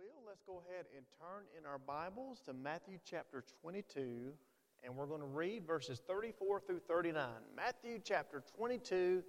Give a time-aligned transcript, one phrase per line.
[0.00, 4.32] will, let's go ahead and turn in our Bibles to Matthew chapter 22,
[4.82, 7.22] and we're going to read verses 34 through 39.
[7.54, 9.22] Matthew chapter 22,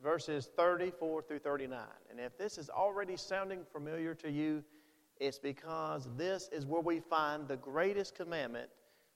[0.00, 1.80] verses 34 through 39.
[2.08, 4.62] And if this is already sounding familiar to you,
[5.18, 8.68] it's because this is where we find the greatest commandment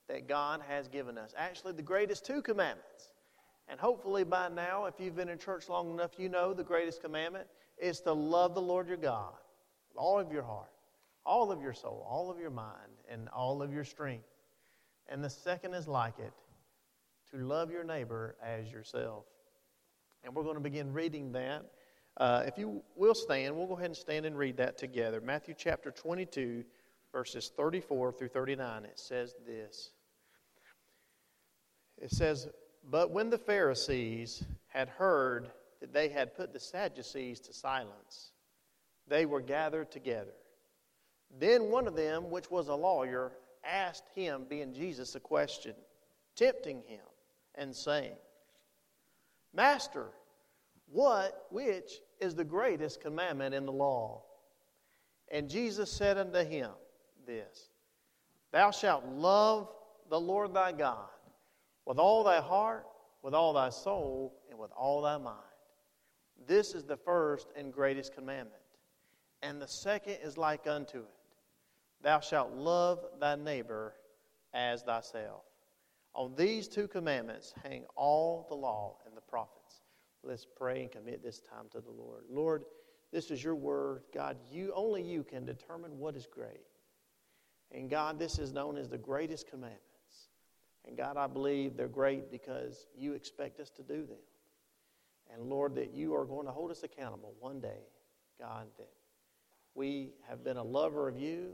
[0.09, 1.34] that God has given us.
[1.36, 3.12] Actually, the greatest two commandments.
[3.68, 7.00] And hopefully by now, if you've been in church long enough, you know the greatest
[7.00, 7.46] commandment
[7.79, 9.34] is to love the Lord your God
[9.96, 10.70] with all of your heart,
[11.27, 14.29] all of your soul, all of your mind, and all of your strength.
[15.09, 16.33] And the second is like it
[17.30, 19.25] to love your neighbor as yourself.
[20.25, 21.65] And we're going to begin reading that.
[22.17, 25.20] Uh, if you will stand, we'll go ahead and stand and read that together.
[25.20, 26.65] Matthew chapter 22,
[27.12, 28.84] verses 34 through 39.
[28.84, 29.91] It says this
[32.01, 32.48] It says,
[32.89, 35.51] But when the Pharisees had heard
[35.81, 38.33] that they had put the Sadducees to silence,
[39.06, 40.33] they were gathered together.
[41.39, 43.33] Then one of them, which was a lawyer,
[43.65, 45.75] asked him, being Jesus, a question,
[46.34, 47.05] tempting him,
[47.55, 48.17] and saying,
[49.53, 50.06] Master,
[50.87, 54.23] what, which is the greatest commandment in the law?
[55.31, 56.70] And Jesus said unto him,
[57.27, 57.71] This
[58.53, 59.69] Thou shalt love
[60.09, 61.09] the Lord thy God
[61.84, 62.87] with all thy heart,
[63.23, 65.37] with all thy soul, and with all thy mind.
[66.47, 68.62] This is the first and greatest commandment.
[69.43, 71.17] And the second is like unto it
[72.02, 73.94] Thou shalt love thy neighbor
[74.52, 75.44] as thyself.
[76.14, 79.83] On these two commandments hang all the law and the prophets.
[80.22, 82.25] Let's pray and commit this time to the Lord.
[82.30, 82.64] Lord,
[83.12, 84.03] this is your word.
[84.14, 86.66] God, you only you can determine what is great.
[87.70, 89.83] And God, this is known as the greatest commandments.
[90.86, 94.19] And God, I believe they're great because you expect us to do them.
[95.33, 97.81] And Lord, that you are going to hold us accountable one day,
[98.41, 98.88] God, that
[99.75, 101.53] we have been a lover of you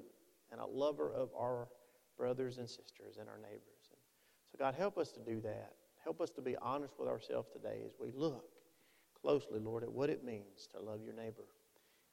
[0.53, 1.67] and a lover of our
[2.17, 3.89] brothers and sisters and our neighbors.
[3.91, 4.01] And
[4.51, 5.73] so, God, help us to do that.
[6.05, 8.45] Help us to be honest with ourselves today as we look
[9.21, 11.45] closely, Lord, at what it means to love your neighbor.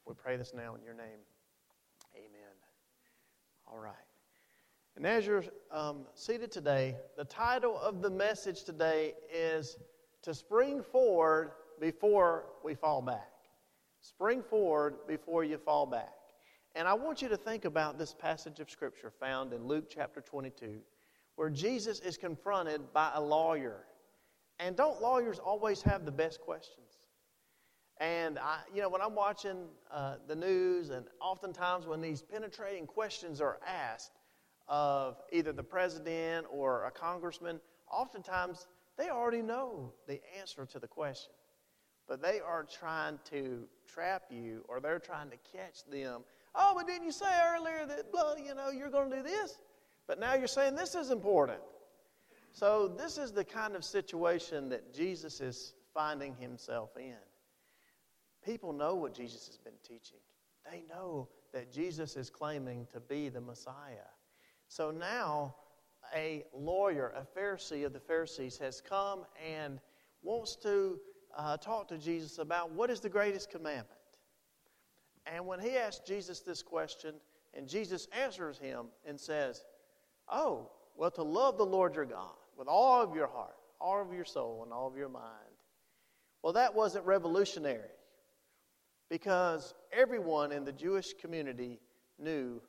[0.06, 1.20] We pray this now in your name.
[2.16, 2.56] Amen.
[3.68, 3.94] All right.
[4.96, 9.78] And as you're um, seated today, the title of the message today is
[10.24, 13.30] To Spring Forward Before We Fall Back.
[14.02, 16.19] Spring forward before you fall back.
[16.76, 20.22] And I want you to think about this passage of Scripture found in Luke chapter
[20.22, 20.80] 22,
[21.36, 23.86] where Jesus is confronted by a lawyer.
[24.60, 26.86] And don't lawyers always have the best questions?
[28.00, 32.86] And I, you know, when I'm watching uh, the news, and oftentimes when these penetrating
[32.86, 34.12] questions are asked
[34.68, 37.60] of either the president or a congressman,
[37.92, 41.34] oftentimes they already know the answer to the question.
[42.08, 46.24] But they are trying to trap you or they're trying to catch them
[46.56, 49.58] Oh, but didn't you say earlier that, well, you know, you're going to do this?
[50.08, 51.60] But now you're saying this is important.
[52.52, 57.16] So, this is the kind of situation that Jesus is finding himself in.
[58.44, 60.20] People know what Jesus has been teaching,
[60.70, 64.10] they know that Jesus is claiming to be the Messiah.
[64.68, 65.56] So now,
[66.16, 69.80] a lawyer, a Pharisee of the Pharisees, has come and
[70.22, 71.00] wants to
[71.36, 73.99] uh, talk to Jesus about what is the greatest commandment.
[75.34, 77.16] And when he asked Jesus this question,
[77.54, 79.64] and Jesus answers him and says,
[80.28, 84.14] Oh, well, to love the Lord your God with all of your heart, all of
[84.14, 85.26] your soul, and all of your mind.
[86.44, 87.90] Well, that wasn't revolutionary
[89.10, 91.80] because everyone in the Jewish community
[92.18, 92.62] knew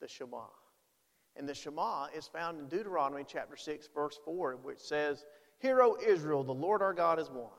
[0.00, 0.44] the Shema.
[1.36, 5.24] And the Shema is found in Deuteronomy chapter 6, verse 4, which says,
[5.58, 7.50] Hear, O Israel, the Lord our God is one.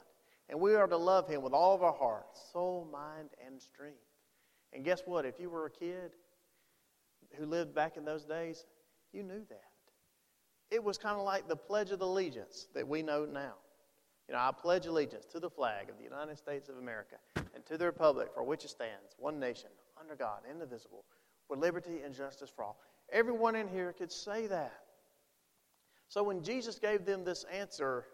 [0.50, 3.98] And we are to love him with all of our heart, soul, mind, and strength.
[4.74, 5.26] And guess what?
[5.26, 6.12] If you were a kid
[7.38, 8.66] who lived back in those days,
[9.12, 9.62] you knew that.
[10.70, 13.54] It was kind of like the Pledge of Allegiance that we know now.
[14.28, 17.66] You know, I pledge allegiance to the flag of the United States of America and
[17.66, 19.70] to the republic for which it stands, one nation,
[20.00, 21.06] under God, indivisible,
[21.50, 22.78] with liberty and justice for all.
[23.12, 24.82] Everyone in here could say that.
[26.10, 28.06] So when Jesus gave them this answer,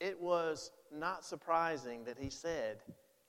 [0.00, 2.78] it was not surprising that he said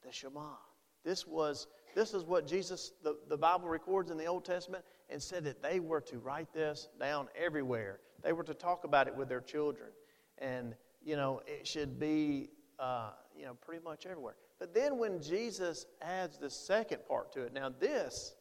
[0.05, 0.55] the Shema.
[1.03, 5.21] This was this is what Jesus the, the Bible records in the Old Testament and
[5.21, 7.99] said that they were to write this down everywhere.
[8.23, 9.89] They were to talk about it with their children.
[10.37, 12.49] And you know, it should be
[12.79, 14.35] uh, you know pretty much everywhere.
[14.59, 18.35] But then when Jesus adds the second part to it, now this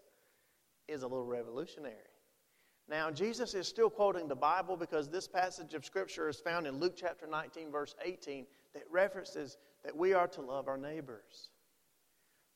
[0.89, 1.95] is a little revolutionary.
[2.89, 6.79] Now, Jesus is still quoting the Bible because this passage of Scripture is found in
[6.79, 11.51] Luke chapter 19, verse 18, that references that we are to love our neighbors.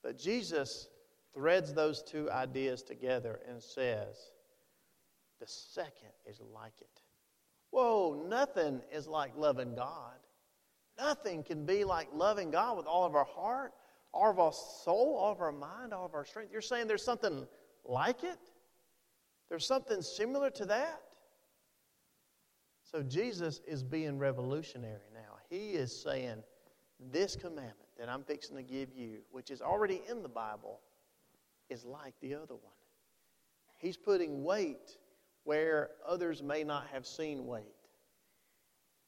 [0.02, 0.88] But Jesus
[1.34, 4.30] threads those two ideas together and says,
[5.40, 7.02] the second is like it.
[7.70, 10.16] Whoa, nothing is like loving God.
[10.98, 13.72] Nothing can be like loving God with all of our heart,
[14.12, 16.52] all of our soul, all of our mind, all of our strength.
[16.52, 17.46] You're saying there's something
[17.84, 18.38] like it?
[19.50, 21.02] There's something similar to that?
[22.84, 25.36] So Jesus is being revolutionary now.
[25.50, 26.42] He is saying,
[27.12, 30.80] This commandment that I'm fixing to give you, which is already in the Bible,
[31.68, 32.74] is like the other one.
[33.76, 34.96] He's putting weight
[35.44, 37.64] where others may not have seen weight.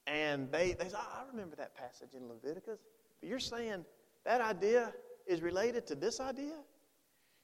[0.07, 2.81] And they, they say, oh, I remember that passage in Leviticus.
[3.21, 3.85] But you're saying
[4.25, 4.93] that idea
[5.27, 6.57] is related to this idea?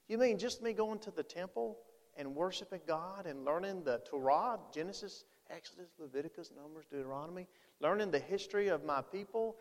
[0.09, 1.77] You mean just me going to the temple
[2.19, 7.47] and worshiping God and learning the Torah, Genesis, Exodus, Leviticus, Numbers, Deuteronomy,
[7.79, 9.55] learning the history of my people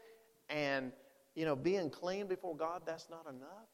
[0.50, 0.92] and,
[1.36, 3.68] you know, being clean before God, that's not enough?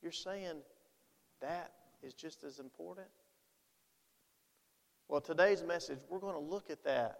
[0.00, 0.62] You're saying
[1.40, 3.08] that is just as important?
[5.08, 7.18] Well, today's message, we're going to look at that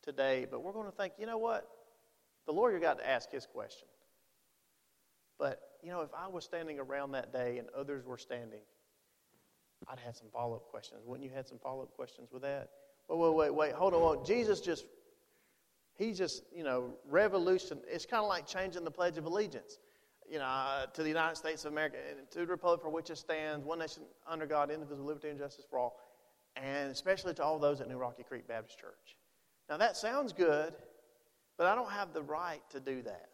[0.00, 1.68] today, but we're going to think, you know what?
[2.46, 3.88] The lawyer got to ask his question.
[5.40, 8.60] But, you know, if I was standing around that day and others were standing,
[9.88, 11.00] I'd have some follow up questions.
[11.04, 12.70] Wouldn't you have some follow up questions with that?
[13.08, 14.00] Wait, wait, wait, wait, hold on.
[14.00, 14.26] Hold.
[14.26, 14.84] Jesus just,
[15.96, 17.78] he just, you know, revolution.
[17.88, 19.78] It's kind of like changing the Pledge of Allegiance,
[20.30, 23.10] you know, uh, to the United States of America, and to the republic for which
[23.10, 26.00] it stands, one nation under God, indivisible, liberty, and justice for all,
[26.56, 29.16] and especially to all those at New Rocky Creek Baptist Church.
[29.68, 30.74] Now, that sounds good,
[31.56, 33.28] but I don't have the right to do that.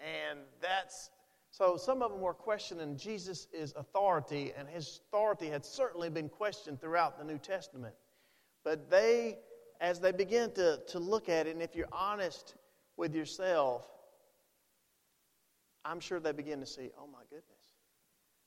[0.00, 1.10] And that's
[1.50, 6.80] so some of them were questioning Jesus' authority, and his authority had certainly been questioned
[6.80, 7.94] throughout the New Testament.
[8.64, 9.38] But they,
[9.80, 12.54] as they begin to, to look at it, and if you're honest
[12.96, 13.86] with yourself,
[15.84, 17.44] I'm sure they begin to see, oh my goodness.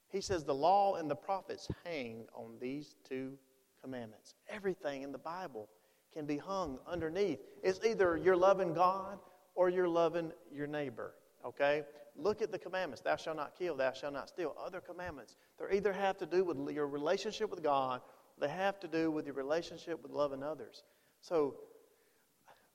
[0.10, 3.34] He says the law and the prophets hang on these two
[3.82, 4.36] commandments.
[4.48, 5.68] Everything in the Bible
[6.14, 7.40] can be hung underneath.
[7.64, 9.18] It's either you're loving God
[9.56, 11.16] or you're loving your neighbor.
[11.46, 11.84] Okay?
[12.16, 13.02] Look at the commandments.
[13.02, 14.56] Thou shalt not kill, thou shalt not steal.
[14.64, 15.36] Other commandments.
[15.60, 18.02] They either have to do with your relationship with God,
[18.40, 20.84] they have to do with your relationship with loving others.
[21.22, 21.56] So,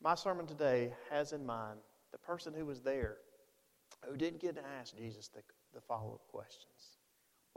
[0.00, 1.81] my sermon today has in mind
[2.12, 3.17] the person who was there
[4.09, 5.41] who didn't get to ask Jesus the,
[5.75, 6.99] the follow up questions.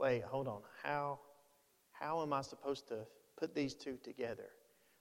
[0.00, 0.60] Wait, hold on.
[0.82, 1.20] How,
[1.92, 3.06] how am I supposed to
[3.38, 4.50] put these two together?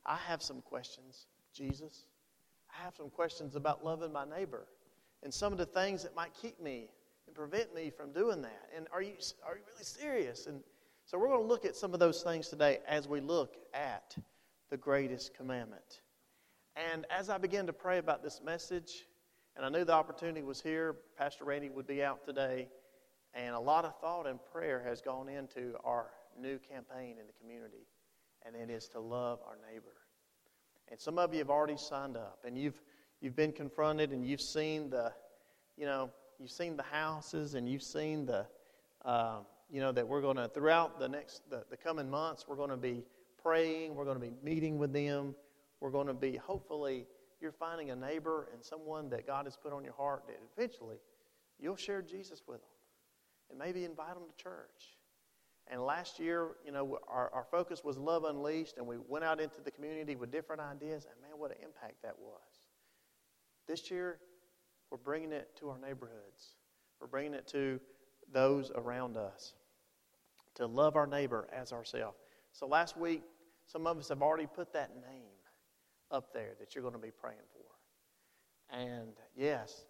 [0.05, 2.05] I have some questions, Jesus.
[2.69, 4.67] I have some questions about loving my neighbor
[5.23, 6.89] and some of the things that might keep me
[7.27, 8.69] and prevent me from doing that.
[8.75, 9.13] And are you,
[9.45, 10.47] are you really serious?
[10.47, 10.61] And
[11.05, 14.15] so we're going to look at some of those things today as we look at
[14.69, 16.01] the greatest commandment.
[16.75, 19.05] And as I began to pray about this message,
[19.55, 22.69] and I knew the opportunity was here, Pastor Randy would be out today,
[23.33, 26.07] and a lot of thought and prayer has gone into our
[26.39, 27.87] new campaign in the community,
[28.45, 29.95] and it is to love our neighbor.
[30.89, 32.81] And some of you have already signed up, and you've
[33.21, 35.13] you've been confronted and you've seen the,
[35.77, 36.09] you know,
[36.39, 38.45] you've seen the houses and you've seen the,
[39.05, 39.37] uh,
[39.69, 42.69] you know, that we're going to, throughout the next, the, the coming months, we're going
[42.69, 43.03] to be
[43.41, 45.35] praying, we're going to be meeting with them,
[45.79, 47.05] we're going to be, hopefully,
[47.39, 50.97] you're finding a neighbor and someone that God has put on your heart that eventually
[51.59, 52.69] you'll share Jesus with them
[53.49, 54.97] and maybe invite them to church.
[55.67, 59.39] And last year, you know, our, our focus was Love Unleashed, and we went out
[59.39, 62.60] into the community with different ideas, and man, what an impact that was.
[63.71, 64.19] This year,
[64.89, 66.57] we're bringing it to our neighborhoods.
[66.99, 67.79] We're bringing it to
[68.33, 69.53] those around us
[70.55, 72.17] to love our neighbor as ourselves.
[72.51, 73.23] So last week,
[73.65, 75.31] some of us have already put that name
[76.11, 78.77] up there that you're going to be praying for.
[78.77, 79.85] And yes,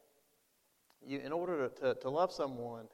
[1.03, 2.85] you, in order to, to, to love someone,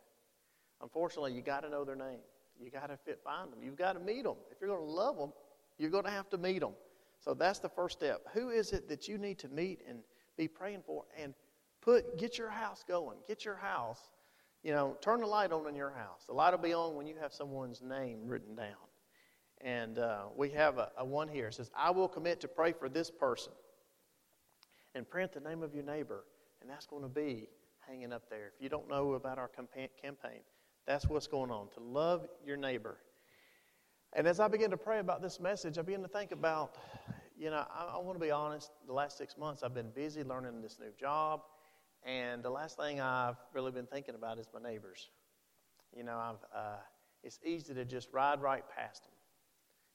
[0.81, 2.21] unfortunately, you got to know their name.
[2.57, 3.59] You got to fit, find them.
[3.61, 4.37] You've got to meet them.
[4.49, 5.33] If you're going to love them,
[5.77, 6.75] you're going to have to meet them.
[7.19, 8.21] So that's the first step.
[8.33, 9.99] Who is it that you need to meet and
[10.37, 11.33] be praying for and
[11.81, 13.17] put get your house going.
[13.27, 13.99] Get your house.
[14.63, 16.25] You know, turn the light on in your house.
[16.27, 18.75] The light will be on when you have someone's name written down.
[19.61, 21.47] And uh, we have a, a one here.
[21.47, 23.53] It says, I will commit to pray for this person.
[24.93, 26.25] And print the name of your neighbor.
[26.61, 27.47] And that's going to be
[27.87, 28.51] hanging up there.
[28.55, 30.41] If you don't know about our campaign,
[30.85, 31.69] that's what's going on.
[31.75, 32.97] To love your neighbor.
[34.13, 36.77] And as I begin to pray about this message, I begin to think about
[37.37, 38.71] you know, I, I want to be honest.
[38.85, 41.41] The last six months, I've been busy learning this new job,
[42.03, 45.09] and the last thing I've really been thinking about is my neighbors.
[45.95, 46.77] You know, I've, uh,
[47.23, 49.13] it's easy to just ride right past them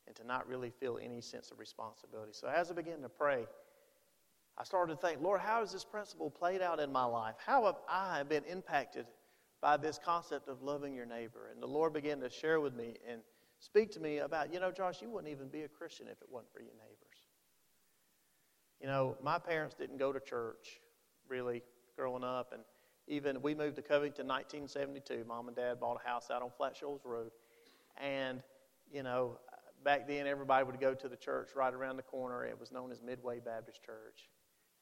[0.07, 2.33] and to not really feel any sense of responsibility.
[2.33, 3.47] So as I began to pray,
[4.59, 7.37] I started to think, Lord, how has this principle played out in my life?
[7.45, 9.07] How have I been impacted
[9.63, 11.49] by this concept of loving your neighbor.
[11.51, 13.23] And the Lord began to share with me and
[13.61, 16.29] speak to me about, you know, Josh, you wouldn't even be a Christian if it
[16.29, 17.12] wasn't for your neighbors.
[18.83, 20.81] You know, my parents didn't go to church
[21.29, 21.63] really
[21.97, 22.63] growing up, and
[23.07, 25.25] even we moved to Covington in 1972.
[25.27, 27.31] Mom and Dad bought a house out on Flat Shoals Road,
[27.97, 28.43] and
[28.93, 29.39] you know,
[29.85, 32.45] back then everybody would go to the church right around the corner.
[32.45, 34.29] It was known as Midway Baptist Church,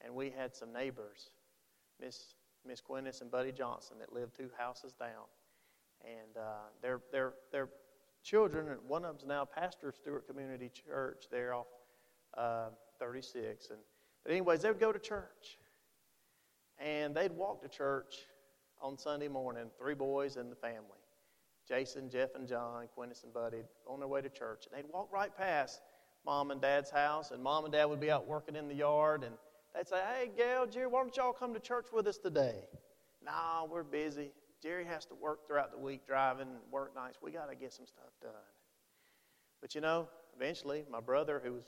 [0.03, 1.29] and we had some neighbors,
[1.99, 2.33] Miss
[2.65, 5.29] Miss Quinnis and Buddy Johnson, that lived two houses down,
[6.03, 7.69] and uh, their their their
[8.23, 8.79] children.
[8.87, 11.67] One of them's now pastor of Stewart Community Church there off
[12.35, 13.79] uh, 36, and
[14.23, 15.57] but anyways, they would go to church,
[16.79, 18.15] and they'd walk to church
[18.81, 19.65] on Sunday morning.
[19.77, 20.97] Three boys and the family.
[21.67, 24.65] Jason, Jeff, and John, Quintus and Buddy, on their way to church.
[24.65, 25.81] And they'd walk right past
[26.25, 29.23] mom and dad's house, and mom and dad would be out working in the yard,
[29.23, 29.35] and
[29.75, 32.55] they'd say, Hey, Gail, Jerry, why don't y'all come to church with us today?
[33.23, 34.31] Nah, we're busy.
[34.61, 37.17] Jerry has to work throughout the week driving, work nights.
[37.21, 38.31] We got to get some stuff done.
[39.59, 41.65] But you know, eventually, my brother, who was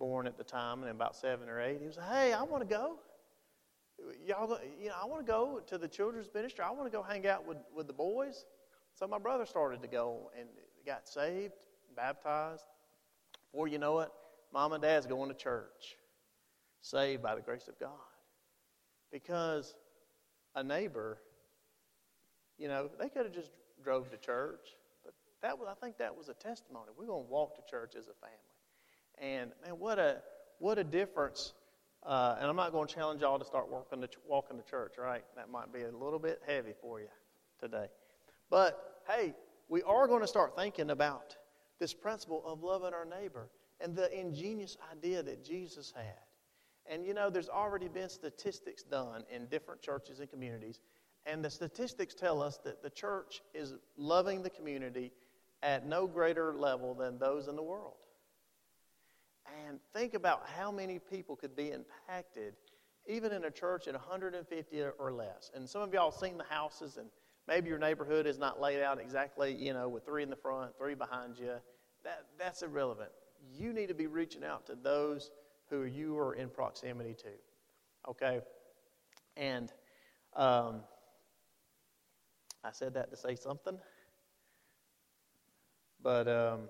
[0.00, 2.74] born at the time and about seven or eight, he was Hey, I want to
[2.74, 2.96] go.
[4.26, 6.64] Y'all, you know, I want to go to the children's ministry.
[6.66, 8.46] I want to go hang out with, with the boys.
[8.94, 10.48] So my brother started to go and
[10.86, 11.52] got saved,
[11.94, 12.64] baptized.
[13.52, 14.08] Before you know it,
[14.54, 15.96] mom and dad's going to church,
[16.80, 17.90] saved by the grace of God.
[19.12, 19.74] Because
[20.54, 21.18] a neighbor,
[22.56, 23.50] you know, they could have just
[23.84, 24.66] drove to church,
[25.04, 26.86] but that was, I think that was a testimony.
[26.96, 28.38] We're going to walk to church as a family.
[29.20, 30.22] And man, what a
[30.58, 31.54] what a difference.
[32.04, 34.94] Uh, and I'm not going to challenge y'all to start walking to, walking to church,
[34.98, 35.22] right?
[35.36, 37.08] That might be a little bit heavy for you
[37.60, 37.86] today.
[38.48, 39.34] But hey,
[39.68, 41.36] we are going to start thinking about
[41.78, 43.50] this principle of loving our neighbor
[43.80, 46.24] and the ingenious idea that Jesus had.
[46.86, 50.80] And you know, there's already been statistics done in different churches and communities,
[51.26, 55.12] and the statistics tell us that the church is loving the community
[55.62, 57.96] at no greater level than those in the world.
[59.66, 62.54] And think about how many people could be impacted
[63.06, 65.50] even in a church at 150 or less.
[65.54, 67.08] And some of y'all seen the houses and
[67.50, 70.78] Maybe your neighborhood is not laid out exactly, you know, with three in the front,
[70.78, 71.54] three behind you.
[72.04, 73.10] That, that's irrelevant.
[73.58, 75.32] You need to be reaching out to those
[75.68, 78.08] who you are in proximity to.
[78.08, 78.40] Okay?
[79.36, 79.72] And
[80.36, 80.82] um,
[82.62, 83.78] I said that to say something.
[86.00, 86.60] But, um,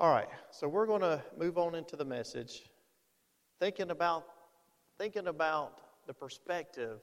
[0.00, 2.70] all right, so we're going to move on into the message,
[3.58, 4.24] thinking about,
[4.96, 7.00] thinking about the perspective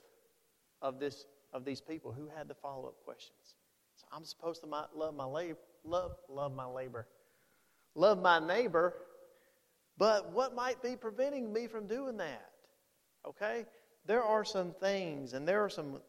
[0.81, 1.25] of this
[1.55, 3.55] of these people who had the follow up questions.
[3.95, 7.07] So I'm supposed to love my labor, love, love my labor,
[7.95, 8.93] love my neighbor,
[9.97, 12.49] but what might be preventing me from doing that?
[13.25, 13.65] Okay?
[14.05, 16.01] There are some things and there are some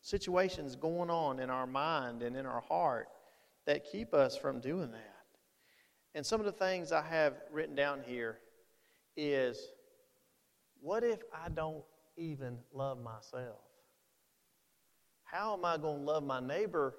[0.00, 3.08] situations going on in our mind and in our heart
[3.66, 5.13] that keep us from doing that.
[6.14, 8.38] And some of the things I have written down here
[9.16, 9.58] is
[10.80, 11.82] what if I don't
[12.16, 13.58] even love myself?
[15.24, 16.94] How am I going to love my neighbor,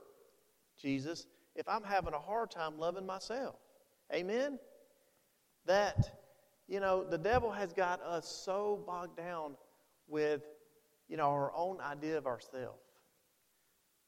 [0.81, 3.55] Jesus, if I'm having a hard time loving myself?
[4.13, 4.59] Amen?
[5.65, 6.19] That,
[6.67, 9.55] you know, the devil has got us so bogged down
[10.07, 10.41] with,
[11.07, 12.84] you know, our own idea of ourselves.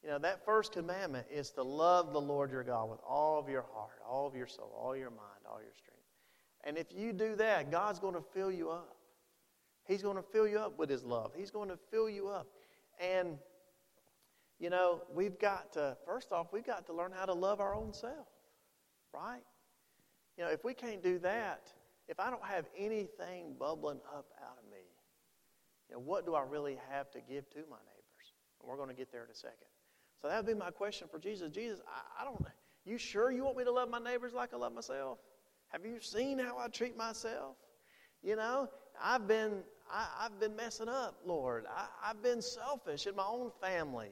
[0.08, 3.50] You know, that first commandment is to love the Lord your God with all of
[3.50, 6.00] your heart, all of your soul, all your mind, all your strength.
[6.64, 8.96] And if you do that, God's going to fill you up.
[9.86, 11.34] He's going to fill you up with His love.
[11.36, 12.48] He's going to fill you up.
[13.02, 13.38] And
[14.62, 17.76] you know, we've got to, first off, we've got to learn how to love our
[17.76, 18.28] own self,
[19.14, 19.44] right?
[20.38, 21.70] You know, if we can't do that,
[22.08, 24.86] if I don't have anything bubbling up out of me,
[25.90, 28.34] you know, what do I really have to give to my neighbors?
[28.62, 29.68] And we're going to get there in a second.
[30.22, 31.52] So that would be my question for Jesus.
[31.52, 32.44] Jesus, I, I don't,
[32.86, 35.20] you sure you want me to love my neighbors like I love myself?
[35.70, 37.56] Have you seen how I treat myself?
[38.24, 38.70] You know,
[39.02, 39.60] I've been,
[39.92, 41.66] I, have been messing up, Lord.
[41.70, 44.12] I, I've been selfish in my own family.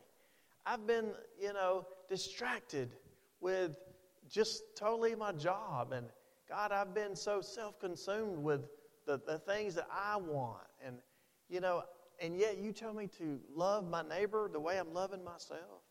[0.65, 2.89] I've been, you know, distracted
[3.39, 3.71] with
[4.29, 5.91] just totally my job.
[5.91, 6.07] And
[6.49, 8.61] God, I've been so self consumed with
[9.05, 10.67] the, the things that I want.
[10.85, 10.97] And,
[11.49, 11.83] you know,
[12.19, 15.81] and yet you tell me to love my neighbor the way I'm loving myself.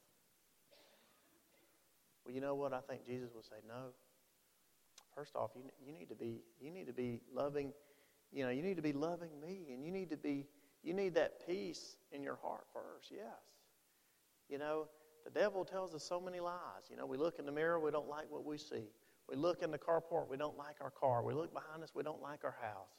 [2.25, 2.73] Well, you know what?
[2.73, 3.93] I think Jesus would say, no.
[5.15, 7.73] First off, you, you need to be you need to be loving,
[8.33, 10.47] you know, you need to be loving me, and you need to be
[10.83, 13.11] you need that peace in your heart first.
[13.11, 13.23] Yes.
[14.49, 14.89] You know,
[15.25, 16.91] the devil tells us so many lies.
[16.91, 18.89] You know, we look in the mirror, we don't like what we see.
[19.29, 21.23] We look in the carport, we don't like our car.
[21.23, 22.91] We look behind us, we don't like our house.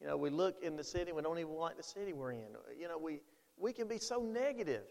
[0.00, 2.54] You know, we look in the city, we don't even like the city we're in.
[2.78, 3.20] You know, we,
[3.58, 4.84] we can be so negative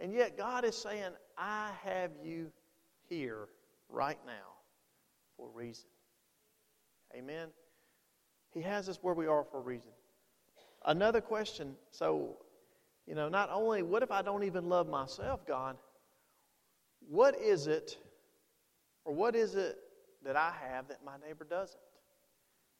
[0.00, 2.50] And yet, God is saying, I have you
[3.08, 3.48] here
[3.88, 4.54] right now
[5.36, 5.86] for a reason.
[7.16, 7.48] Amen?
[8.52, 9.90] He has us where we are for a reason.
[10.86, 12.36] Another question so,
[13.06, 15.76] you know, not only what if I don't even love myself, God,
[17.08, 17.96] what is it,
[19.04, 19.78] or what is it
[20.24, 21.80] that I have that my neighbor doesn't?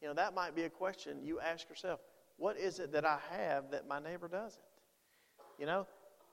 [0.01, 2.01] You know, that might be a question you ask yourself.
[2.37, 4.63] What is it that I have that my neighbor doesn't?
[5.59, 5.87] You know,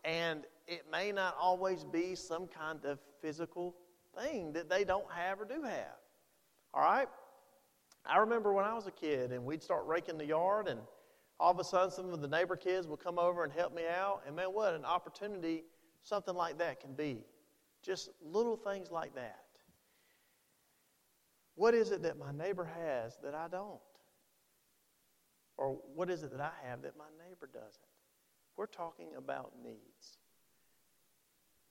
[0.06, 3.76] and it may not always be some kind of physical
[4.18, 5.98] thing that they don't have or do have.
[6.74, 7.08] All right?
[8.06, 10.80] I remember when I was a kid and we'd start raking the yard and
[11.40, 13.84] all of a sudden some of the neighbor kids would come over and help me
[13.88, 14.22] out.
[14.28, 15.64] And man, what an opportunity
[16.02, 17.26] something like that can be.
[17.84, 19.40] Just little things like that.
[21.56, 23.80] What is it that my neighbor has that I don't?
[25.58, 27.80] Or what is it that I have that my neighbor doesn't?
[28.58, 30.18] We're talking about needs.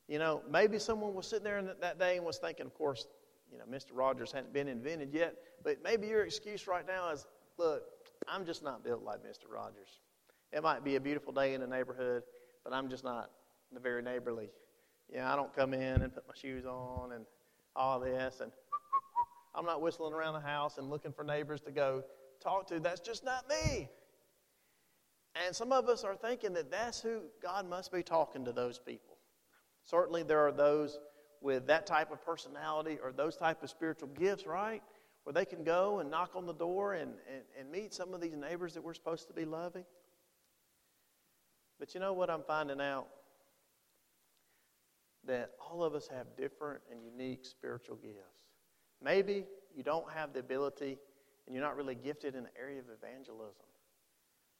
[0.08, 3.06] You know, maybe someone was sitting there that day and was thinking, of course,
[3.50, 3.90] you know, Mr.
[3.92, 7.26] Rogers hadn't been invented yet, but maybe your excuse right now is,
[7.56, 7.84] look,
[8.28, 9.50] I'm just not built like Mr.
[9.50, 10.00] Rogers.
[10.52, 12.22] It might be a beautiful day in the neighborhood,
[12.64, 13.30] but I'm just not
[13.72, 14.50] the very neighborly.
[15.10, 17.24] You know, I don't come in and put my shoes on and
[17.74, 18.52] all this, and
[19.54, 22.02] I'm not whistling around the house and looking for neighbors to go
[22.40, 22.80] talk to.
[22.80, 23.88] That's just not me.
[25.34, 28.78] And some of us are thinking that that's who God must be talking to those
[28.78, 29.18] people.
[29.82, 30.98] Certainly, there are those
[31.40, 34.82] with that type of personality or those type of spiritual gifts, right?
[35.24, 38.20] Where they can go and knock on the door and, and, and meet some of
[38.20, 39.84] these neighbors that we're supposed to be loving.
[41.78, 43.08] But you know what I'm finding out?
[45.26, 48.14] That all of us have different and unique spiritual gifts.
[49.02, 50.98] Maybe you don't have the ability
[51.46, 53.66] and you're not really gifted in the area of evangelism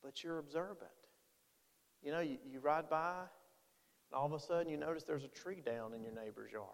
[0.04, 0.90] but you're observant.
[2.02, 3.22] You know, you, you ride by,
[4.10, 6.68] and all of a sudden you notice there's a tree down in your neighbor's yard.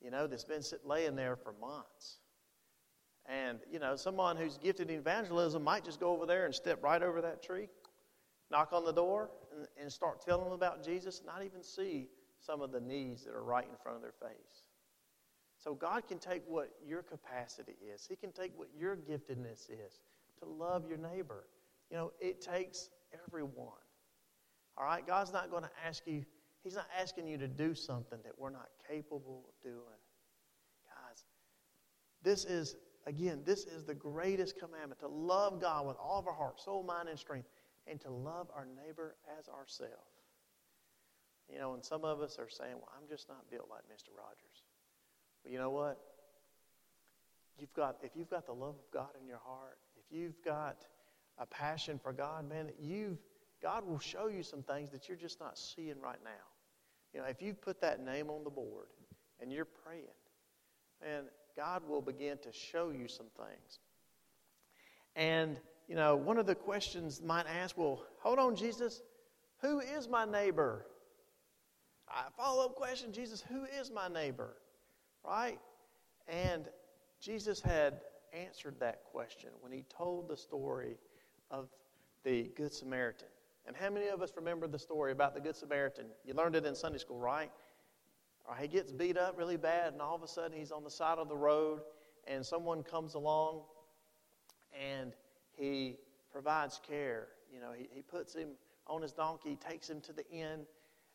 [0.00, 2.18] You know, that's been sitting, laying there for months.
[3.26, 6.82] And, you know, someone who's gifted in evangelism might just go over there and step
[6.82, 7.68] right over that tree,
[8.50, 12.08] knock on the door, and, and start telling them about Jesus, not even see
[12.40, 14.64] some of the needs that are right in front of their face.
[15.58, 20.00] So God can take what your capacity is, He can take what your giftedness is
[20.40, 21.44] to love your neighbor.
[21.94, 22.90] You know, it takes
[23.28, 23.78] everyone.
[24.76, 25.06] All right?
[25.06, 26.24] God's not going to ask you,
[26.64, 30.00] He's not asking you to do something that we're not capable of doing.
[30.88, 31.24] Guys,
[32.24, 32.74] this is,
[33.06, 36.82] again, this is the greatest commandment to love God with all of our heart, soul,
[36.82, 37.46] mind, and strength,
[37.86, 39.92] and to love our neighbor as ourselves.
[41.48, 44.08] You know, and some of us are saying, well, I'm just not built like Mr.
[44.18, 44.64] Rogers.
[45.44, 46.00] Well, you know what?
[47.56, 50.78] You've got, if you've got the love of God in your heart, if you've got
[51.38, 53.18] a passion for God, man, you've
[53.62, 56.30] God will show you some things that you're just not seeing right now.
[57.14, 58.88] You know, if you put that name on the board
[59.40, 60.04] and you're praying,
[61.00, 61.24] and
[61.56, 63.78] God will begin to show you some things.
[65.16, 69.00] And, you know, one of the questions might ask, well, hold on, Jesus,
[69.62, 70.84] who is my neighbor?
[72.08, 74.56] A follow up question, Jesus, who is my neighbor?
[75.24, 75.58] Right?
[76.28, 76.64] And
[77.18, 78.00] Jesus had
[78.34, 80.96] answered that question when he told the story
[81.50, 81.68] of
[82.24, 83.28] the Good Samaritan.
[83.66, 86.06] And how many of us remember the story about the Good Samaritan?
[86.24, 87.50] You learned it in Sunday school, right?
[88.46, 90.90] Or he gets beat up really bad, and all of a sudden he's on the
[90.90, 91.80] side of the road,
[92.26, 93.62] and someone comes along
[94.78, 95.12] and
[95.56, 95.96] he
[96.32, 97.28] provides care.
[97.52, 98.48] You know, he, he puts him
[98.86, 100.66] on his donkey, takes him to the inn,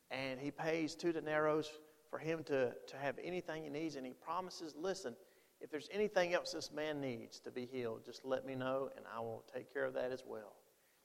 [0.09, 1.63] and he pays two denarii
[2.09, 5.15] for him to, to have anything he needs, and he promises, listen,
[5.62, 9.06] if there's anything else this man needs to be healed, just let me know and
[9.13, 10.56] I will take care of that as well.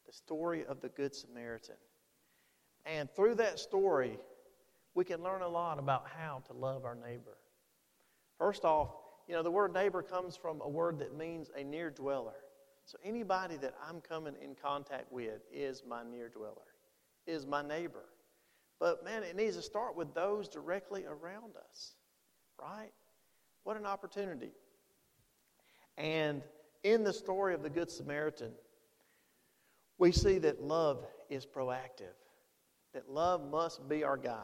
[0.07, 1.77] The story of the Good Samaritan.
[2.87, 4.19] And through that story,
[4.95, 7.39] we can learn a lot about how to love our neighbor.
[8.39, 8.91] First off,
[9.27, 12.35] you know, the word neighbor comes from a word that means a near dweller.
[12.85, 16.75] So anybody that I'm coming in contact with is my near dweller,
[17.27, 18.05] is my neighbor.
[18.79, 21.95] But man, it needs to start with those directly around us,
[22.61, 22.93] right?
[23.65, 24.53] What an opportunity.
[25.97, 26.43] And
[26.83, 28.53] in the story of the Good Samaritan,
[29.99, 32.15] we see that love is proactive,
[32.93, 34.37] that love must be our guide,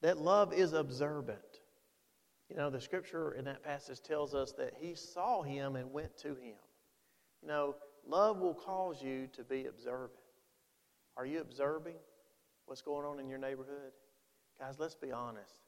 [0.00, 1.38] that love is observant.
[2.48, 6.16] You know, the scripture in that passage tells us that he saw him and went
[6.18, 6.56] to him.
[7.42, 7.74] You know,
[8.06, 10.12] love will cause you to be observant.
[11.16, 11.96] Are you observing
[12.66, 13.92] what's going on in your neighborhood?
[14.58, 15.67] Guys, let's be honest.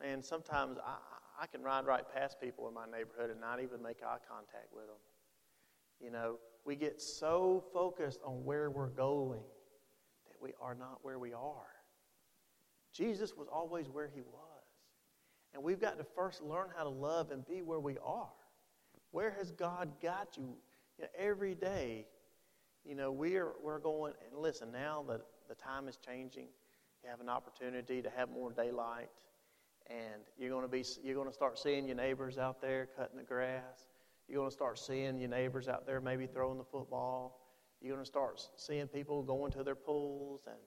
[0.00, 0.96] And sometimes I,
[1.42, 4.72] I can ride right past people in my neighborhood and not even make eye contact
[4.72, 4.96] with them.
[6.00, 9.42] You know, we get so focused on where we're going
[10.26, 11.66] that we are not where we are.
[12.92, 14.48] Jesus was always where he was.
[15.54, 18.28] And we've got to first learn how to love and be where we are.
[19.10, 20.54] Where has God got you?
[20.98, 22.06] you know, every day,
[22.84, 26.46] you know, we're, we're going, and listen, now that the time is changing,
[27.02, 29.08] you have an opportunity to have more daylight,
[29.90, 33.16] and you're going to be, you're going to start seeing your neighbors out there cutting
[33.16, 33.88] the grass.
[34.28, 37.40] You're going to start seeing your neighbors out there maybe throwing the football.
[37.80, 40.58] You're going to start seeing people going to their pools and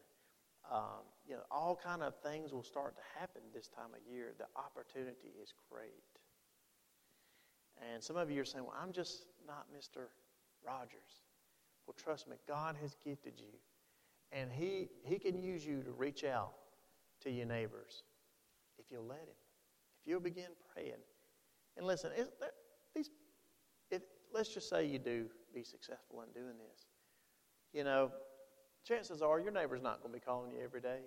[0.72, 4.34] um, you know, all kind of things will start to happen this time of year.
[4.38, 5.92] The opportunity is great.
[7.92, 10.08] And some of you are saying, well, I'm just not Mr.
[10.66, 11.24] Rogers.
[11.86, 13.54] Well, trust me, God has gifted you.
[14.32, 16.54] And he, he can use you to reach out
[17.24, 18.04] to your neighbors
[18.78, 19.40] if you'll let Him.
[20.02, 21.02] If you'll begin praying.
[21.78, 22.28] And listen, there,
[22.96, 23.10] these,
[23.90, 24.02] if,
[24.34, 26.86] let's just say you do be successful in doing this.
[27.74, 28.12] You know,
[28.86, 31.00] chances are your neighbor's not going to be calling you every day.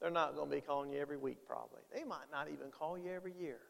[0.00, 1.80] They're not going to be calling you every week, probably.
[1.94, 3.60] They might not even call you every year.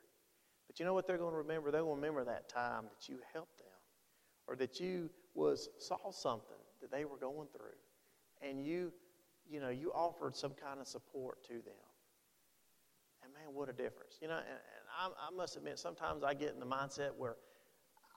[0.66, 1.70] But you know what they're going to remember?
[1.70, 3.66] They're going to remember that time that you helped them
[4.46, 7.76] or that you was saw something that they were going through
[8.42, 8.92] and you,
[9.48, 11.74] you know, you offered some kind of support to them.
[13.24, 14.18] And man, what a difference.
[14.20, 17.36] You know, and, and I, I must admit, sometimes I get in the mindset where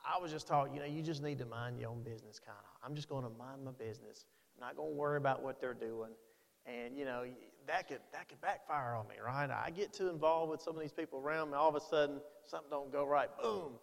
[0.05, 2.57] I was just taught, you know, you just need to mind your own business, kind
[2.59, 2.85] of.
[2.85, 4.25] I'm just going to mind my business.
[4.55, 6.11] I'm not going to worry about what they're doing.
[6.65, 7.23] And, you know,
[7.67, 9.49] that could, that could backfire on me, right?
[9.49, 12.19] I get too involved with some of these people around me, all of a sudden,
[12.45, 13.29] something don't go right.
[13.41, 13.73] Boom,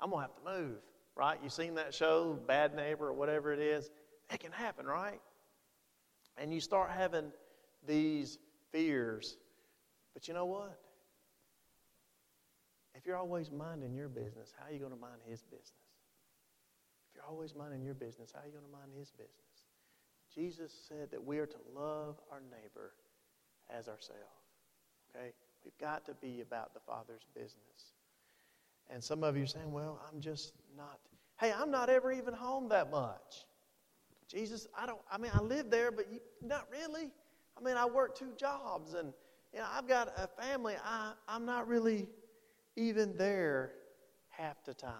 [0.00, 0.76] I'm going to have to move,
[1.16, 1.38] right?
[1.42, 3.90] You seen that show, Bad Neighbor, or whatever it is?
[4.30, 5.20] It can happen, right?
[6.36, 7.32] And you start having
[7.86, 8.38] these
[8.72, 9.38] fears.
[10.14, 10.78] But you know what?
[12.94, 15.72] If you're always minding your business, how are you going to mind his business?
[17.10, 19.32] If you're always minding your business, how are you going to mind his business?
[20.34, 22.92] Jesus said that we are to love our neighbor
[23.70, 24.22] as ourselves.
[25.14, 25.32] Okay?
[25.64, 27.92] We've got to be about the Father's business.
[28.90, 30.98] And some of you are saying, well, I'm just not,
[31.40, 33.46] hey, I'm not ever even home that much.
[34.28, 37.12] Jesus, I don't, I mean, I live there, but you, not really.
[37.58, 39.12] I mean, I work two jobs and,
[39.54, 40.74] you know, I've got a family.
[40.84, 42.08] I, I'm not really
[42.74, 43.70] even there
[44.28, 44.90] half the time.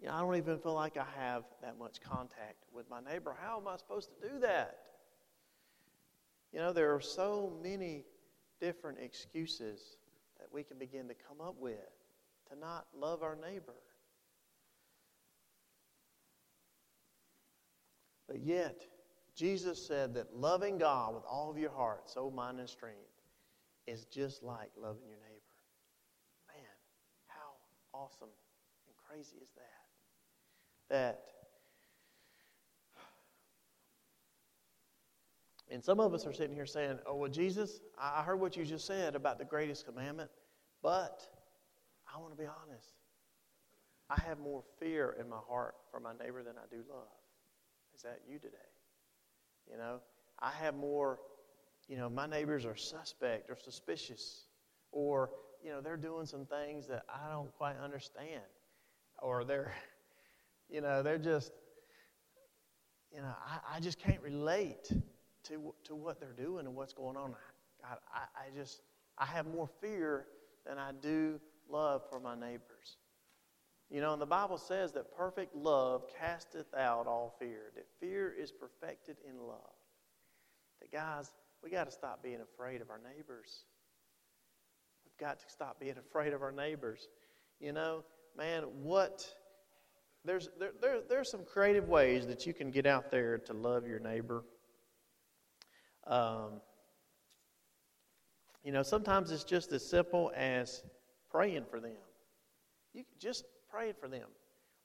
[0.00, 3.36] You know, I don't even feel like I have that much contact with my neighbor.
[3.42, 4.78] How am I supposed to do that?
[6.50, 8.06] You know, there are so many
[8.58, 9.98] different excuses
[10.38, 11.76] that we can begin to come up with
[12.50, 13.74] to not love our neighbor.
[18.26, 18.86] But yet,
[19.38, 22.98] Jesus said that loving God with all of your heart, soul, mind, and strength
[23.86, 25.44] is just like loving your neighbor.
[26.48, 26.66] Man,
[27.28, 27.54] how
[27.94, 28.30] awesome
[28.88, 30.92] and crazy is that?
[30.92, 31.20] That,
[35.70, 38.64] and some of us are sitting here saying, oh, well, Jesus, I heard what you
[38.64, 40.30] just said about the greatest commandment,
[40.82, 41.22] but
[42.12, 42.88] I want to be honest.
[44.10, 47.06] I have more fear in my heart for my neighbor than I do love.
[47.94, 48.56] Is that you today?
[49.70, 50.00] You know,
[50.40, 51.18] I have more,
[51.88, 54.46] you know, my neighbors are suspect or suspicious,
[54.92, 55.30] or,
[55.62, 58.42] you know, they're doing some things that I don't quite understand,
[59.20, 59.74] or they're,
[60.70, 61.52] you know, they're just,
[63.12, 64.90] you know, I, I just can't relate
[65.44, 67.34] to, to what they're doing and what's going on.
[67.84, 68.82] I, I, I just,
[69.16, 70.26] I have more fear
[70.66, 72.98] than I do love for my neighbors.
[73.90, 78.34] You know, and the Bible says that perfect love casteth out all fear, that fear
[78.38, 79.58] is perfected in love.
[80.80, 83.64] That, guys, we got to stop being afraid of our neighbors.
[85.04, 87.08] We've got to stop being afraid of our neighbors.
[87.60, 88.04] You know,
[88.36, 89.26] man, what.
[90.24, 93.86] There's, there, there, there's some creative ways that you can get out there to love
[93.86, 94.44] your neighbor.
[96.06, 96.60] Um,
[98.62, 100.82] you know, sometimes it's just as simple as
[101.30, 101.92] praying for them.
[102.92, 104.28] You just praying for them,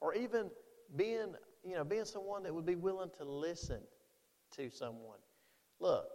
[0.01, 0.49] or even
[0.95, 3.79] being, you know, being someone that would be willing to listen
[4.55, 5.17] to someone.
[5.79, 6.05] Look,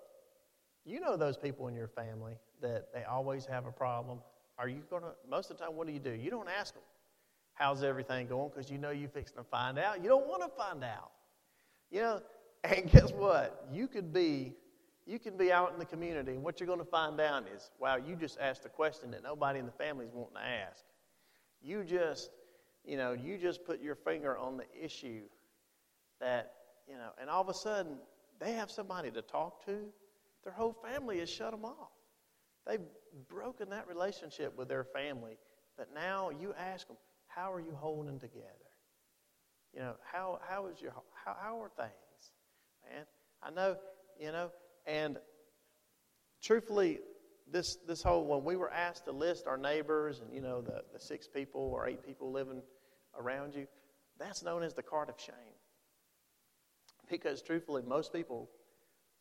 [0.84, 4.20] you know those people in your family that they always have a problem.
[4.58, 6.12] Are you going to, most of the time, what do you do?
[6.12, 6.82] You don't ask them,
[7.54, 8.50] how's everything going?
[8.54, 10.02] Because you know you're fixing to find out.
[10.02, 11.10] You don't want to find out.
[11.90, 12.22] You know,
[12.64, 13.68] and guess what?
[13.72, 14.54] You could be
[15.08, 17.70] you can be out in the community, and what you're going to find out is,
[17.80, 20.84] wow, you just asked a question that nobody in the family is wanting to ask.
[21.62, 22.28] You just
[22.84, 25.22] you know, you just put your finger on the issue
[26.20, 26.52] that,
[26.88, 27.98] you know, and all of a sudden
[28.40, 29.78] they have somebody to talk to.
[30.44, 31.90] Their whole family has shut them off.
[32.66, 32.80] They've
[33.28, 35.38] broken that relationship with their family.
[35.76, 38.46] But now you ask them, how are you holding together?
[39.74, 40.92] You know, how, how is your,
[41.24, 42.32] how, how are things?
[42.90, 43.04] Man,
[43.42, 43.76] I know,
[44.18, 44.50] you know,
[44.86, 45.18] and
[46.42, 47.00] truthfully,
[47.50, 50.82] this this whole when we were asked to list our neighbors and you know the,
[50.92, 52.62] the six people or eight people living
[53.18, 53.66] around you,
[54.18, 55.34] that's known as the card of shame.
[57.10, 58.50] Because truthfully, most people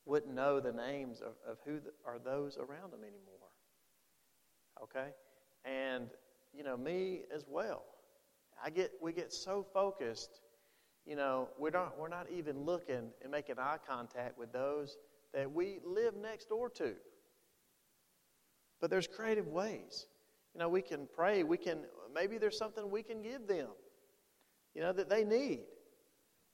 [0.06, 3.38] wouldn't know the names of, of who the, are those around them anymore.
[4.84, 5.10] Okay?
[5.66, 6.10] And,
[6.54, 7.84] you know, me as well.
[8.64, 10.42] I get we get so focused,
[11.06, 14.98] you know, we're not we're not even looking and making eye contact with those
[15.34, 16.94] that we live next door to.
[18.80, 20.08] But there's creative ways.
[20.54, 21.80] You know, we can pray, we can
[22.14, 23.70] maybe there's something we can give them,
[24.74, 25.62] you know, that they need.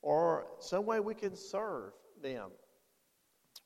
[0.02, 2.50] Or some way we can serve them.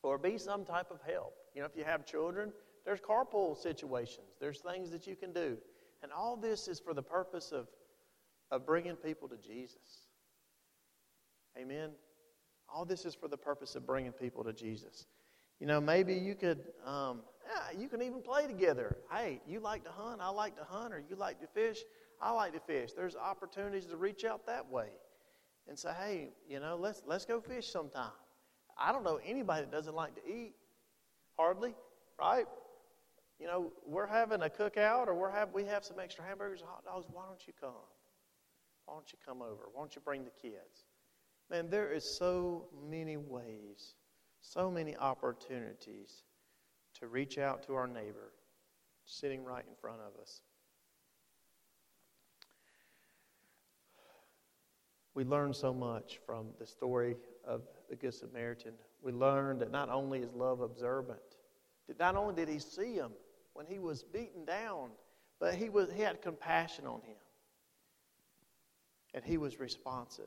[0.03, 1.33] Or be some type of help.
[1.55, 2.53] You know, if you have children,
[2.85, 4.27] there's carpool situations.
[4.39, 5.57] There's things that you can do.
[6.03, 7.67] And all this is for the purpose of,
[8.51, 10.05] of bringing people to Jesus.
[11.57, 11.89] Amen.
[12.69, 15.07] All this is for the purpose of bringing people to Jesus.
[15.59, 17.21] You know, maybe you could, um,
[17.77, 18.97] you can even play together.
[19.11, 21.79] Hey, you like to hunt, I like to hunt, or you like to fish,
[22.21, 22.91] I like to fish.
[22.95, 24.89] There's opportunities to reach out that way
[25.67, 28.11] and say, hey, you know, let's let's go fish sometime.
[28.77, 30.53] I don't know anybody that doesn't like to eat,
[31.35, 31.75] hardly,
[32.19, 32.45] right?
[33.39, 36.69] You know, we're having a cookout, or we're have we have some extra hamburgers and
[36.69, 37.05] hot dogs.
[37.11, 37.71] Why don't you come?
[38.85, 39.69] Why don't you come over?
[39.73, 40.85] Why don't you bring the kids?
[41.49, 43.95] Man, there is so many ways,
[44.41, 46.23] so many opportunities
[46.99, 48.33] to reach out to our neighbor
[49.05, 50.41] sitting right in front of us.
[55.13, 58.73] We learn so much from the story of the Good Samaritan.
[59.01, 61.19] We learn that not only is love observant,
[61.87, 63.11] that not only did he see him
[63.53, 64.89] when he was beaten down,
[65.39, 67.15] but he, was, he had compassion on him.
[69.13, 70.25] And he was responsive.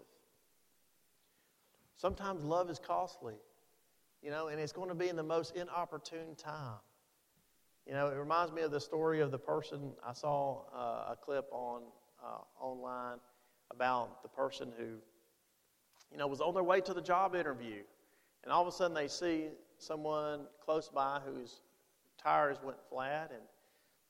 [1.97, 3.35] Sometimes love is costly,
[4.23, 6.79] you know, and it's going to be in the most inopportune time.
[7.87, 11.17] You know, it reminds me of the story of the person I saw uh, a
[11.21, 11.83] clip on
[12.23, 13.19] uh, online
[13.71, 14.97] about the person who,
[16.13, 17.83] you know, was on their way to the job interview,
[18.45, 19.47] and all of a sudden they see
[19.79, 21.61] someone close by whose
[22.23, 23.43] tires went flat, and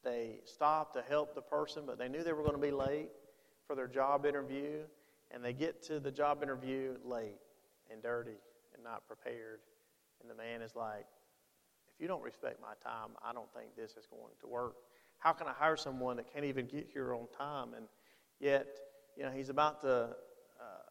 [0.02, 3.10] they stopped to help the person, but they knew they were going to be late
[3.66, 4.80] for their job interview,
[5.30, 7.38] and they get to the job interview late
[7.90, 8.38] and dirty
[8.74, 9.60] and not prepared.
[10.20, 11.06] And the man is like,
[11.94, 14.76] if you don't respect my time, I don't think this is going to work.
[15.18, 17.74] How can I hire someone that can't even get here on time?
[17.76, 17.86] And
[18.38, 18.66] yet,
[19.16, 19.92] you know, he's about to
[20.60, 20.90] uh,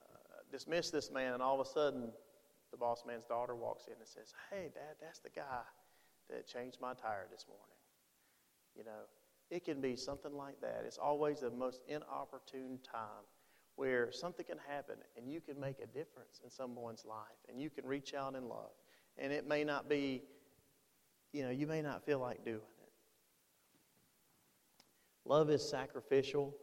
[0.51, 2.11] dismiss this man, and all of a sudden,
[2.71, 5.61] the boss man's daughter walks in and says, Hey, Dad, that's the guy
[6.29, 7.65] that changed my tire this morning.
[8.75, 9.07] You know,
[9.49, 10.83] it can be something like that.
[10.85, 13.25] It's always the most inopportune time
[13.75, 17.69] where something can happen and you can make a difference in someone's life and you
[17.69, 18.71] can reach out in love.
[19.21, 20.23] And it may not be,
[21.33, 22.91] you know, you may not feel like doing it.
[25.25, 26.55] Love is sacrificial.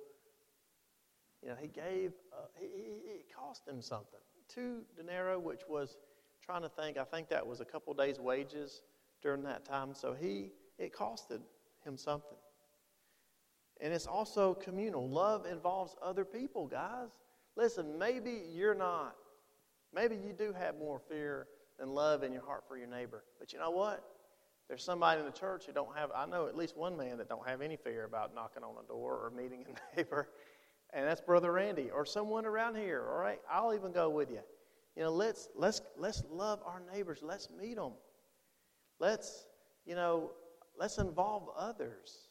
[1.43, 4.21] You know, he gave, uh, he, it cost him something.
[4.49, 5.99] Two denarii, which was,
[6.47, 8.83] trying to think, I think that was a couple days' wages
[9.21, 9.95] during that time.
[9.95, 11.41] So he, it costed
[11.85, 12.39] him something.
[13.81, 15.09] And it's also communal.
[15.09, 17.09] Love involves other people, guys.
[17.57, 19.17] Listen, maybe you're not.
[19.95, 23.25] Maybe you do have more fear than love in your heart for your neighbor.
[23.39, 24.05] But you know what?
[24.69, 27.29] There's somebody in the church who don't have, I know at least one man that
[27.29, 30.29] don't have any fear about knocking on a door or meeting a neighbor.
[30.93, 33.07] And that's Brother Randy or someone around here.
[33.09, 33.39] All right?
[33.51, 34.41] I'll even go with you.
[34.97, 37.21] You know, let's, let's, let's love our neighbors.
[37.23, 37.93] Let's meet them.
[38.99, 39.47] Let's,
[39.85, 40.31] you know,
[40.79, 42.29] let's involve others.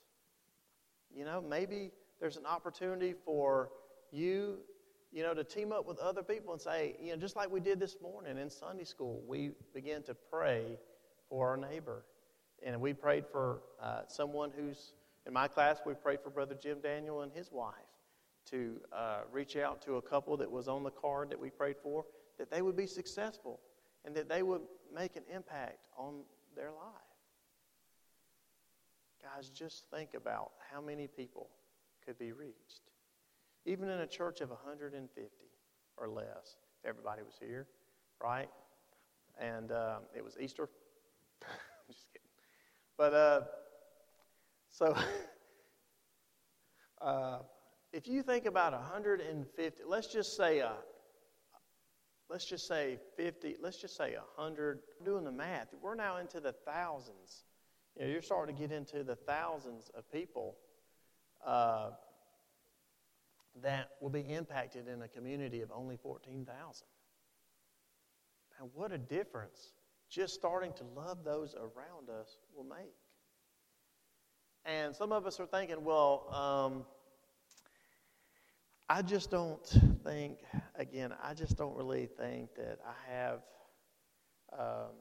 [1.16, 3.70] You know, maybe there's an opportunity for
[4.12, 4.58] you,
[5.16, 7.62] you know, to team up with other people and say, you know, just like we
[7.62, 10.78] did this morning in Sunday school, we began to pray
[11.30, 12.04] for our neighbor.
[12.62, 14.92] And we prayed for uh, someone who's,
[15.26, 17.74] in my class, we prayed for Brother Jim Daniel and his wife
[18.50, 21.78] to uh, reach out to a couple that was on the card that we prayed
[21.82, 22.04] for,
[22.38, 23.62] that they would be successful
[24.04, 24.62] and that they would
[24.94, 26.24] make an impact on
[26.58, 26.92] their life.
[29.24, 31.48] Guys, just think about how many people
[32.06, 32.82] could be reached.
[33.66, 35.22] Even in a church of 150
[35.98, 37.68] or less, everybody was here,
[38.22, 38.50] right?
[39.40, 40.70] And um, it was Easter.
[41.88, 42.28] just kidding.
[42.98, 43.42] But uh,
[44.70, 44.96] so,
[47.02, 47.40] uh,
[47.92, 50.74] if you think about 150, let's just say a,
[52.30, 54.80] let's just say 50, let's just say 100.
[55.04, 57.46] Doing the math, we're now into the thousands
[57.98, 60.58] you know, you're starting to get into the thousands of people
[61.46, 61.92] uh,
[63.62, 66.86] that will be impacted in a community of only 14,000.
[68.60, 69.74] And what a difference
[70.10, 72.94] just starting to love those around us will make.
[74.66, 76.86] And some of us are thinking, well, um,
[78.90, 79.66] I just don't
[80.04, 80.40] think,
[80.76, 83.40] again, I just don't really think that I have,
[84.58, 84.92] um,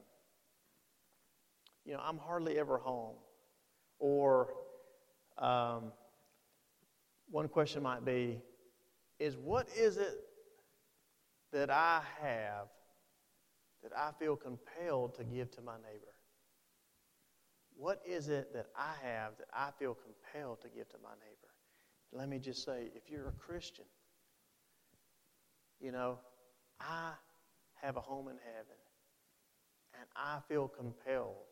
[1.85, 3.17] you know, I'm hardly ever home.
[3.99, 4.49] Or
[5.39, 5.93] um,
[7.31, 8.41] one question might be,
[9.19, 10.15] is what is it
[11.53, 12.69] that I have
[13.83, 16.15] that I feel compelled to give to my neighbor?
[17.77, 21.53] What is it that I have that I feel compelled to give to my neighbor?
[22.13, 23.85] Let me just say, if you're a Christian,
[25.81, 26.19] you know,
[26.81, 27.13] I
[27.83, 28.79] have a home in heaven,
[29.99, 31.45] and I feel compelled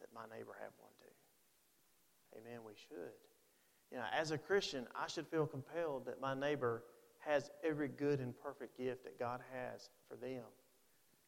[0.00, 2.40] that my neighbor have one too.
[2.40, 2.60] Amen.
[2.66, 3.29] We should.
[3.90, 6.84] You know, as a Christian, I should feel compelled that my neighbor
[7.18, 10.44] has every good and perfect gift that God has for them.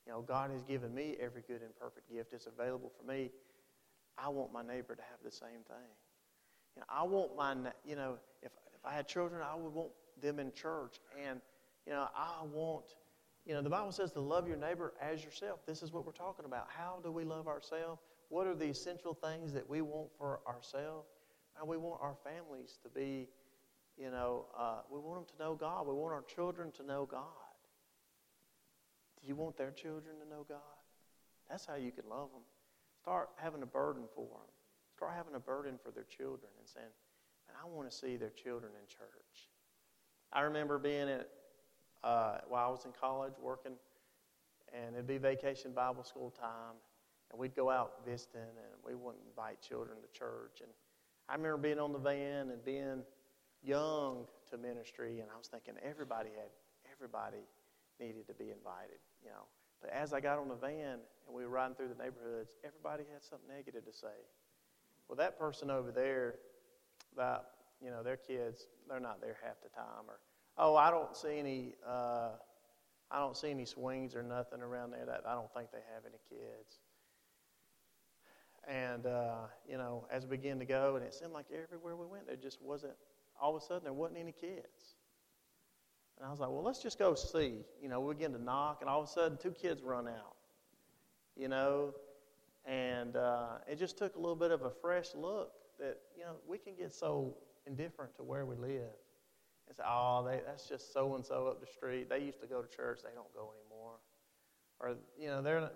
[0.06, 2.32] You know, God has given me every good and perfect gift.
[2.32, 3.30] It's available for me.
[4.18, 5.90] I want my neighbor to have the same thing.
[6.76, 9.90] You know, I want my, you know, if, if I had children, I would want
[10.20, 11.00] them in church.
[11.26, 11.40] And,
[11.86, 12.94] you know, I want,
[13.44, 15.60] you know, the Bible says to love your neighbor as yourself.
[15.66, 16.68] This is what we're talking about.
[16.68, 18.00] How do we love ourselves?
[18.28, 21.08] What are the essential things that we want for ourselves?
[21.58, 23.28] And we want our families to be,
[23.98, 25.86] you know, uh, we want them to know God.
[25.86, 27.22] We want our children to know God.
[29.20, 30.58] Do you want their children to know God?
[31.48, 32.42] That's how you can love them.
[33.02, 34.50] Start having a burden for them.
[34.96, 36.86] Start having a burden for their children and saying,
[37.46, 39.50] man, I want to see their children in church.
[40.32, 41.28] I remember being at,
[42.02, 43.72] uh, while I was in college working,
[44.72, 46.76] and it'd be vacation Bible school time,
[47.30, 50.60] and we'd go out visiting, and we wouldn't invite children to church.
[50.60, 50.70] And
[51.28, 53.02] I remember being on the van and being
[53.62, 56.50] young to ministry, and I was thinking everybody had,
[56.92, 57.44] everybody
[58.00, 59.46] needed to be invited, you know.
[59.80, 63.04] But as I got on the van and we were riding through the neighborhoods, everybody
[63.12, 64.14] had something negative to say.
[65.08, 66.36] Well, that person over there,
[67.12, 67.46] about
[67.82, 70.06] you know their kids, they're not there half the time.
[70.08, 70.20] Or
[70.58, 72.30] oh, I don't see any, uh,
[73.10, 75.04] I don't see any swings or nothing around there.
[75.04, 76.78] That I don't think they have any kids.
[78.68, 82.06] And uh, you know, as we began to go, and it seemed like everywhere we
[82.06, 82.94] went, there just wasn't.
[83.40, 84.96] All of a sudden, there wasn't any kids.
[86.16, 87.64] And I was like, well, let's just go see.
[87.82, 90.36] You know, we begin to knock, and all of a sudden, two kids run out.
[91.36, 91.94] You know,
[92.64, 96.36] and uh, it just took a little bit of a fresh look that, you know,
[96.46, 97.34] we can get so
[97.66, 98.92] indifferent to where we live.
[99.68, 102.08] It's, oh, they, that's just so and so up the street.
[102.08, 103.94] They used to go to church, they don't go anymore.
[104.78, 105.70] Or, you know, they're,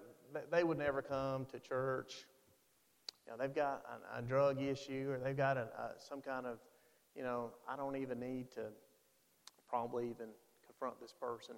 [0.51, 2.27] they would never come to church.
[3.27, 3.83] You know, they've got
[4.15, 6.59] a, a drug issue or they've got a, a, some kind of,
[7.15, 8.67] you know, I don't even need to
[9.69, 10.29] probably even
[10.65, 11.57] confront this person.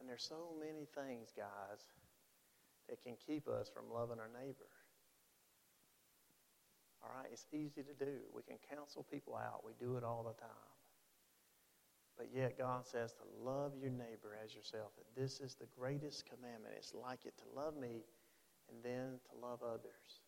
[0.00, 1.84] And there's so many things, guys,
[2.88, 4.68] that can keep us from loving our neighbor.
[7.02, 8.16] All right, it's easy to do.
[8.34, 9.62] We can counsel people out.
[9.64, 10.72] We do it all the time.
[12.16, 14.92] But yet God says to love your neighbor as yourself.
[14.96, 16.74] That this is the greatest commandment.
[16.78, 18.04] It's like it to love me
[18.70, 20.20] and then to love others.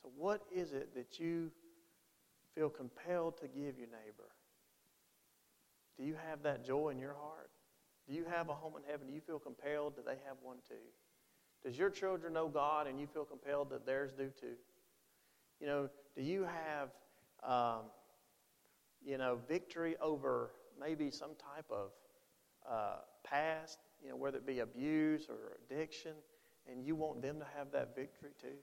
[0.00, 1.50] So what is it that you
[2.54, 4.30] feel compelled to give your neighbor?
[5.98, 7.50] Do you have that joy in your heart?
[8.08, 9.06] Do you have a home in heaven?
[9.06, 9.96] Do you feel compelled?
[9.96, 10.74] that they have one too?
[11.62, 14.56] Does your children know God and you feel compelled that theirs do too?
[15.60, 16.88] You know, do you have,
[17.42, 17.82] um,
[19.04, 21.90] you know, victory over maybe some type of
[22.68, 26.12] uh, past, you know, whether it be abuse or addiction,
[26.70, 28.56] and you want them to have that victory too?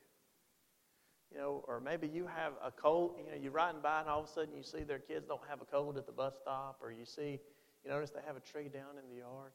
[1.32, 4.22] You know, or maybe you have a cold, you know, you're riding by and all
[4.24, 6.80] of a sudden you see their kids don't have a cold at the bus stop,
[6.82, 7.40] or you see,
[7.84, 9.52] you notice they have a tree down in the yard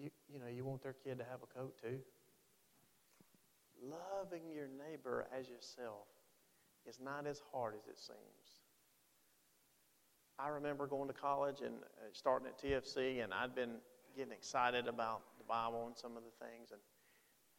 [0.00, 1.98] you, you know, you want their kid to have a coat too.
[3.82, 6.06] Loving your neighbor as yourself
[6.86, 8.60] is not as hard as it seems.
[10.38, 13.76] I remember going to college and uh, starting at TFC, and I'd been
[14.16, 16.80] getting excited about the Bible and some of the things, and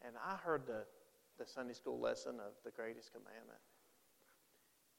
[0.05, 0.83] and I heard the
[1.37, 3.59] the Sunday school lesson of the greatest commandment,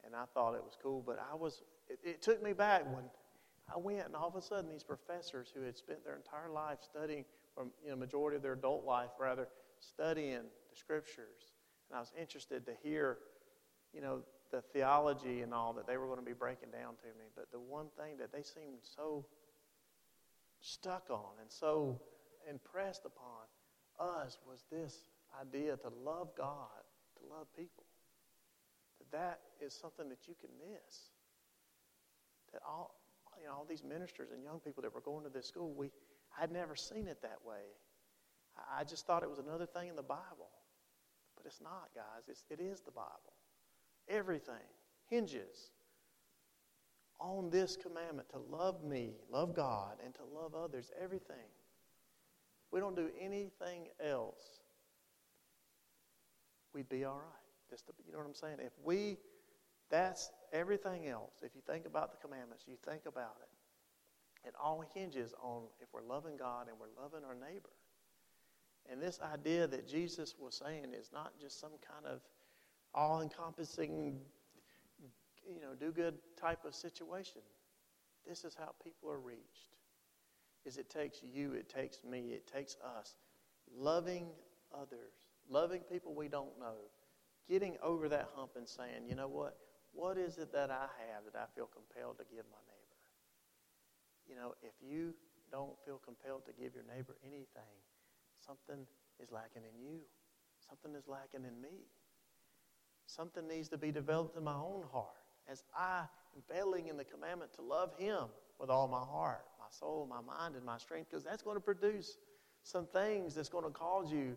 [0.04, 1.02] and I thought it was cool.
[1.04, 3.04] But I was it, it took me back when
[3.74, 6.78] I went, and all of a sudden, these professors who had spent their entire life
[6.82, 7.24] studying,
[7.56, 9.48] or you know, majority of their adult life rather,
[9.80, 11.52] studying the scriptures,
[11.88, 13.18] and I was interested to hear,
[13.92, 14.20] you know,
[14.50, 17.26] the theology and all that they were going to be breaking down to me.
[17.34, 19.26] But the one thing that they seemed so
[20.60, 22.00] stuck on and so
[22.48, 23.46] impressed upon
[23.98, 24.98] us was this
[25.40, 26.84] idea to love God,
[27.20, 27.84] to love people.
[28.98, 31.10] That that is something that you can miss.
[32.52, 32.94] That all
[33.40, 35.90] you know, all these ministers and young people that were going to this school, we,
[36.40, 37.62] I'd never seen it that way.
[38.74, 40.50] I just thought it was another thing in the Bible.
[41.36, 42.24] But it's not, guys.
[42.28, 43.34] It's, it is the Bible.
[44.08, 44.54] Everything
[45.08, 45.70] hinges
[47.18, 50.90] on this commandment to love me, love God, and to love others.
[51.00, 51.36] Everything.
[52.72, 54.42] We don't do anything else,
[56.76, 57.70] we'd be all right.
[57.70, 58.58] Just to, you know what I'm saying?
[58.60, 59.16] If we,
[59.90, 61.32] that's everything else.
[61.42, 64.48] If you think about the commandments, you think about it.
[64.48, 67.70] It all hinges on if we're loving God and we're loving our neighbor.
[68.90, 72.20] And this idea that Jesus was saying is not just some kind of
[72.94, 74.20] all encompassing,
[75.48, 77.40] you know, do good type of situation.
[78.28, 79.72] This is how people are reached.
[80.64, 83.16] Is it takes you, it takes me, it takes us
[83.76, 84.26] loving
[84.74, 86.76] others, loving people we don't know,
[87.48, 89.56] getting over that hump and saying, you know what?
[89.92, 92.86] What is it that I have that I feel compelled to give my neighbor?
[94.28, 95.14] You know, if you
[95.50, 97.76] don't feel compelled to give your neighbor anything,
[98.44, 98.86] something
[99.22, 100.00] is lacking in you.
[100.68, 101.86] Something is lacking in me.
[103.06, 105.14] Something needs to be developed in my own heart
[105.48, 106.00] as I
[106.34, 108.24] am failing in the commandment to love Him
[108.58, 111.60] with all my heart, my soul, my mind, and my strength, because that's going to
[111.60, 112.18] produce
[112.64, 114.36] some things that's going to cause you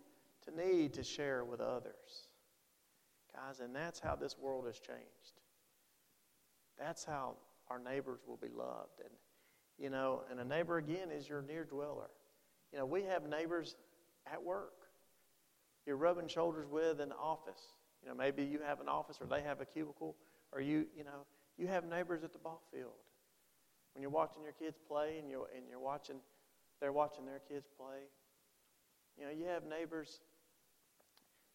[0.55, 2.27] need to share with others.
[3.33, 5.41] Guys, and that's how this world has changed.
[6.77, 7.35] That's how
[7.69, 8.99] our neighbors will be loved.
[9.03, 9.13] And,
[9.77, 12.09] you know, and a neighbor, again, is your near dweller.
[12.71, 13.75] You know, we have neighbors
[14.31, 14.73] at work.
[15.85, 17.73] You're rubbing shoulders with in the office.
[18.01, 20.15] You know, maybe you have an office or they have a cubicle,
[20.51, 21.25] or you, you know,
[21.57, 22.93] you have neighbors at the ball field.
[23.93, 26.17] When you're watching your kids play and you're, and you're watching,
[26.79, 28.07] they're watching their kids play.
[29.17, 30.21] You know, you have neighbors,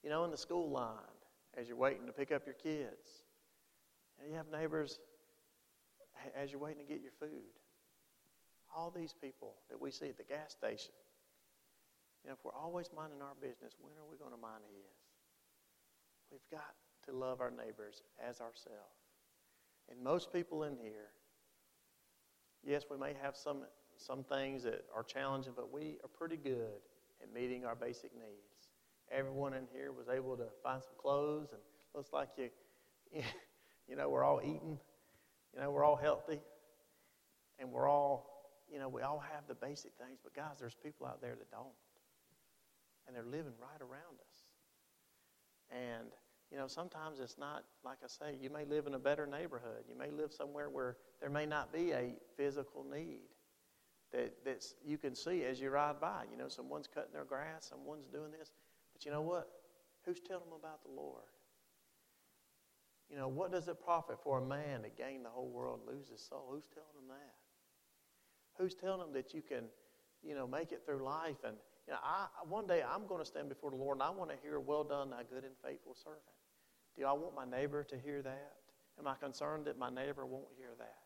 [0.05, 1.17] you know, in the school line
[1.57, 3.25] as you're waiting to pick up your kids.
[4.29, 4.99] You, have neighbors
[6.37, 7.57] as you're waiting to get your food.
[8.77, 10.93] All these people that we see at the gas station,
[12.23, 14.95] you know, if we're always minding our business, when are we going to mind His?
[16.31, 16.75] We've got
[17.07, 19.01] to love our neighbors as ourselves.
[19.91, 21.13] And most people in here,
[22.63, 23.63] yes, we may have some,
[23.97, 26.83] some things that are challenging, but we are pretty good
[27.23, 28.54] at meeting our basic needs.
[29.15, 31.61] Everyone in here was able to find some clothes, and
[31.95, 32.51] looks like you,
[33.89, 34.79] you know, we're all eating,
[35.55, 36.41] you know, we're all healthy,
[37.59, 38.29] and we're all,
[38.73, 40.19] you know, we all have the basic things.
[40.23, 41.69] But guys, there's people out there that don't
[43.07, 44.37] and they're living right around us.
[45.71, 46.09] And,
[46.51, 49.85] you know, sometimes it's not, like I say, you may live in a better neighborhood.
[49.89, 53.29] You may live somewhere where there may not be a physical need
[54.13, 56.25] that that's, you can see as you ride by.
[56.31, 58.53] You know, someone's cutting their grass, someone's doing this.
[58.95, 59.51] But you know what?
[60.07, 61.25] Who's telling them about the Lord?
[63.11, 65.97] You know, what does it profit for a man to gain the whole world and
[65.97, 66.49] lose his soul?
[66.51, 67.35] Who's telling them that?
[68.57, 69.65] Who's telling them that you can,
[70.23, 73.27] you know, make it through life and you know, I, one day I'm going to
[73.27, 75.95] stand before the Lord and I want to hear, well done, thy good and faithful
[75.95, 76.23] servant.
[76.97, 78.55] Do I want my neighbor to hear that?
[78.99, 80.97] Am I concerned that my neighbor won't hear that?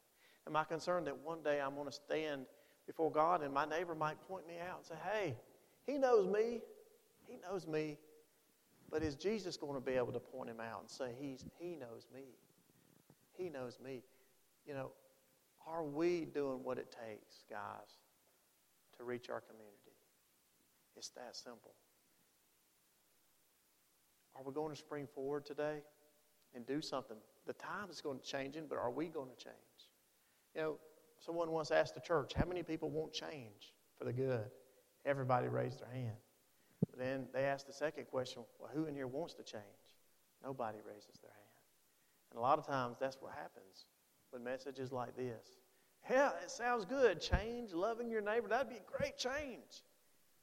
[0.47, 2.47] Am I concerned that one day I'm going to stand
[2.87, 5.37] before God and my neighbor might point me out and say, hey,
[5.87, 6.61] he knows me.
[7.29, 7.99] He knows me.
[8.91, 11.77] But is Jesus going to be able to point him out and say, He's, He
[11.77, 12.23] knows me?
[13.33, 14.03] He knows me.
[14.67, 14.91] You know,
[15.67, 17.99] are we doing what it takes, guys,
[18.97, 19.75] to reach our community?
[20.97, 21.75] It's that simple.
[24.35, 25.83] Are we going to spring forward today
[26.55, 27.17] and do something?
[27.47, 29.55] The time is going to change, but are we going to change?
[30.55, 30.77] You know,
[31.19, 34.47] someone once asked the church, how many people won't change for the good?
[35.05, 36.17] Everybody raised their hand.
[36.97, 39.63] Then they ask the second question, well, who in here wants to change?
[40.43, 41.45] Nobody raises their hand.
[42.31, 43.87] And a lot of times that's what happens
[44.33, 45.59] with messages like this.
[46.11, 47.21] Yeah, it sounds good.
[47.21, 49.83] Change, loving your neighbor, that'd be a great change.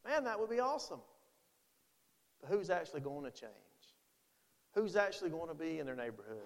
[0.05, 1.01] Man, that would be awesome.
[2.41, 3.51] But who's actually going to change?
[4.73, 6.37] Who's actually going to be in their neighborhood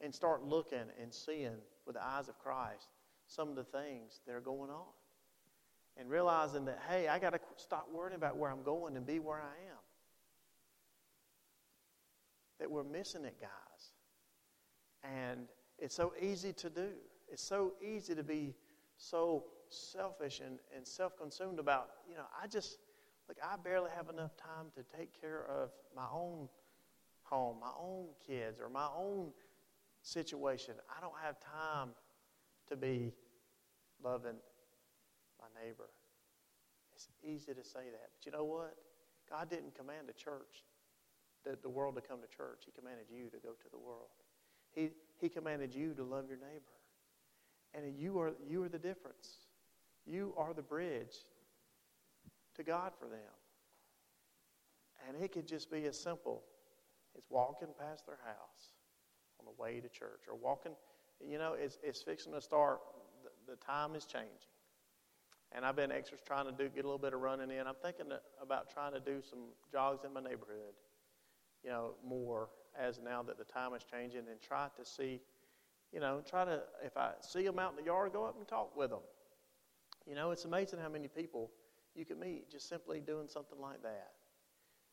[0.00, 1.56] and start looking and seeing
[1.86, 2.88] with the eyes of Christ
[3.26, 4.86] some of the things that are going on?
[5.98, 9.18] And realizing that, hey, I got to stop worrying about where I'm going and be
[9.18, 9.78] where I am.
[12.60, 13.50] That we're missing it, guys.
[15.02, 15.46] And
[15.78, 16.88] it's so easy to do.
[17.30, 18.54] It's so easy to be
[18.96, 22.78] so selfish and, and self consumed about, you know, I just,
[23.28, 26.48] like, I barely have enough time to take care of my own
[27.22, 29.30] home, my own kids, or my own
[30.02, 30.74] situation.
[30.96, 31.90] I don't have time
[32.68, 33.12] to be
[34.02, 34.36] loving
[35.54, 35.90] my neighbor.
[36.94, 38.10] It's easy to say that.
[38.12, 38.74] But you know what?
[39.30, 40.64] God didn't command the church,
[41.44, 42.62] the, the world to come to church.
[42.66, 44.08] He commanded you to go to the world.
[44.74, 44.90] He,
[45.20, 46.74] he commanded you to love your neighbor.
[47.74, 49.46] And you are, you are the difference.
[50.06, 51.16] You are the bridge
[52.56, 53.20] to God for them.
[55.06, 56.42] And it could just be as simple
[57.16, 58.72] as walking past their house
[59.38, 60.72] on the way to church or walking,
[61.26, 62.80] you know, it's, it's fixing to start.
[63.22, 64.30] The, the time is changing.
[65.54, 67.66] And I've been extra trying to do, get a little bit of running in.
[67.66, 68.06] I'm thinking
[68.42, 69.40] about trying to do some
[69.72, 70.74] jogs in my neighborhood,
[71.64, 75.20] you know, more as now that the time is changing and try to see,
[75.92, 78.46] you know, try to, if I see them out in the yard, go up and
[78.46, 79.00] talk with them.
[80.06, 81.50] You know, it's amazing how many people
[81.94, 84.12] you can meet just simply doing something like that.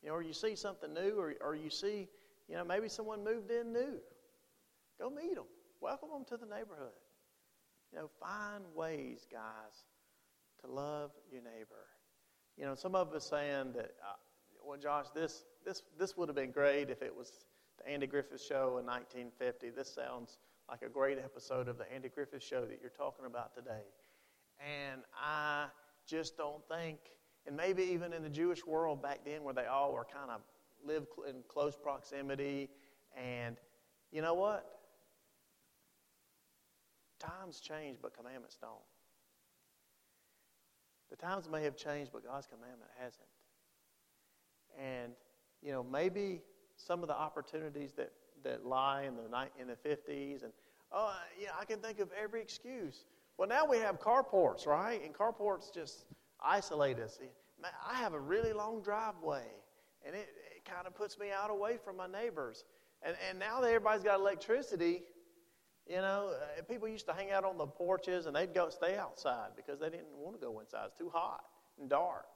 [0.02, 2.08] You know, or you see something new, or, or you see,
[2.48, 3.98] you know, maybe someone moved in new.
[4.98, 5.44] Go meet them.
[5.80, 6.92] Welcome them to the neighborhood.
[7.92, 9.84] You know, find ways, guys,
[10.64, 11.86] to love your neighbor.
[12.56, 14.16] You know, some of us saying that, uh,
[14.64, 17.44] well, Josh, this, this, this would have been great if it was
[17.78, 19.70] the Andy Griffith Show in 1950.
[19.70, 20.38] This sounds
[20.68, 23.84] like a great episode of the Andy Griffith Show that you're talking about today.
[24.58, 25.66] And I
[26.06, 26.98] just don't think,
[27.46, 30.40] and maybe even in the Jewish world back then where they all were kind of
[30.84, 32.70] lived in close proximity,
[33.16, 33.56] and
[34.12, 34.66] you know what?
[37.18, 38.72] Times change, but commandments don't.
[41.10, 43.28] The times may have changed, but God's commandment hasn't.
[44.78, 45.12] And,
[45.62, 46.42] you know, maybe
[46.76, 48.12] some of the opportunities that,
[48.44, 49.22] that lie in the,
[49.60, 50.52] in the 50s, and,
[50.92, 53.04] oh, yeah, I can think of every excuse.
[53.38, 55.00] Well, now we have carports, right?
[55.04, 56.06] And carports just
[56.40, 57.18] isolate us.
[57.88, 59.46] I have a really long driveway,
[60.04, 62.64] and it, it kind of puts me out away from my neighbors.
[63.02, 65.02] And, and now that everybody's got electricity,
[65.88, 68.96] you know, uh, people used to hang out on the porches and they'd go stay
[68.96, 70.86] outside because they didn't want to go inside.
[70.86, 71.44] It's too hot
[71.80, 72.26] and dark,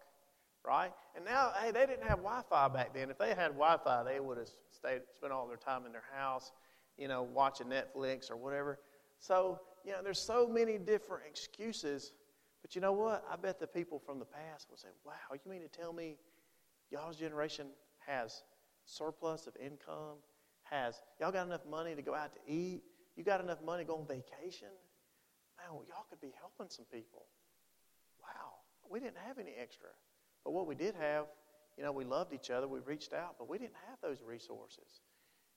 [0.64, 0.92] right?
[1.16, 3.11] And now, hey, they didn't have Wi-Fi back then.
[3.11, 6.53] If they had Wi-Fi, they would have stayed, spent all their time in their house,
[6.96, 8.78] you know, watching Netflix or whatever.
[9.18, 12.12] So, you know, there's so many different excuses.
[12.62, 13.24] But you know what?
[13.30, 16.18] I bet the people from the past will say, "Wow, you mean to tell me
[16.90, 17.68] y'all's generation
[18.07, 18.42] has
[18.84, 20.18] surplus of income?
[20.64, 22.82] Has y'all got enough money to go out to eat?"
[23.16, 24.72] You got enough money to go on vacation?
[25.58, 27.26] Man, y'all could be helping some people.
[28.20, 28.61] Wow.
[28.88, 29.90] We didn't have any extra.
[30.44, 31.26] But what we did have,
[31.76, 32.66] you know, we loved each other.
[32.66, 35.02] We reached out, but we didn't have those resources.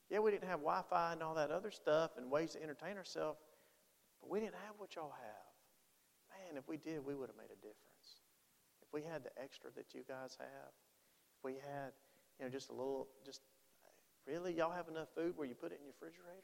[0.09, 2.97] Yeah, we didn't have Wi Fi and all that other stuff and ways to entertain
[2.97, 3.39] ourselves,
[4.21, 5.51] but we didn't have what y'all have.
[6.29, 8.21] Man, if we did, we would have made a difference.
[8.81, 10.71] If we had the extra that you guys have,
[11.37, 11.93] if we had,
[12.37, 13.41] you know, just a little, just
[14.27, 16.43] really, y'all have enough food where you put it in your refrigerator?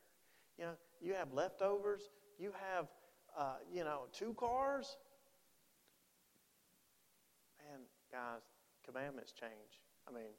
[0.60, 2.10] You know, you have leftovers.
[2.38, 2.88] You have,
[3.38, 4.98] uh, you know, two cars.
[7.64, 7.80] Man,
[8.12, 8.42] guys,
[8.86, 9.80] commandments change.
[10.06, 10.36] I mean,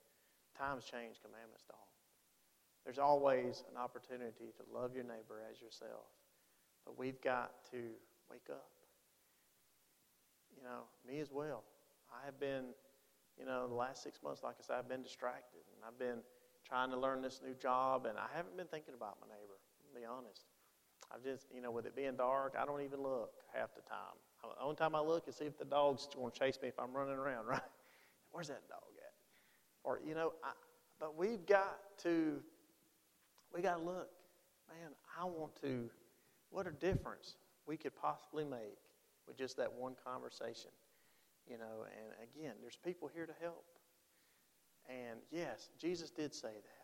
[0.58, 1.80] times change, commandments don't.
[2.84, 6.12] There's always an opportunity to love your neighbor as yourself.
[6.84, 7.78] But we've got to
[8.30, 8.68] wake up.
[10.54, 11.64] You know, me as well.
[12.12, 12.74] I have been,
[13.38, 15.64] you know, the last six months, like I said, I've been distracted.
[15.76, 16.20] And I've been
[16.68, 19.49] trying to learn this new job, and I haven't been thinking about my neighbor
[19.94, 20.44] be honest.
[21.12, 24.16] I've just, you know, with it being dark, I don't even look half the time.
[24.42, 26.78] The only time I look is see if the dog's going to chase me if
[26.78, 27.60] I'm running around, right?
[28.30, 29.12] Where's that dog at?
[29.82, 30.52] Or, you know, I,
[30.98, 32.40] but we've got to,
[33.54, 34.08] we got to look.
[34.68, 35.90] Man, I want to,
[36.50, 37.34] what a difference
[37.66, 38.78] we could possibly make
[39.26, 40.70] with just that one conversation.
[41.48, 43.64] You know, and again, there's people here to help.
[44.88, 46.79] And yes, Jesus did say that.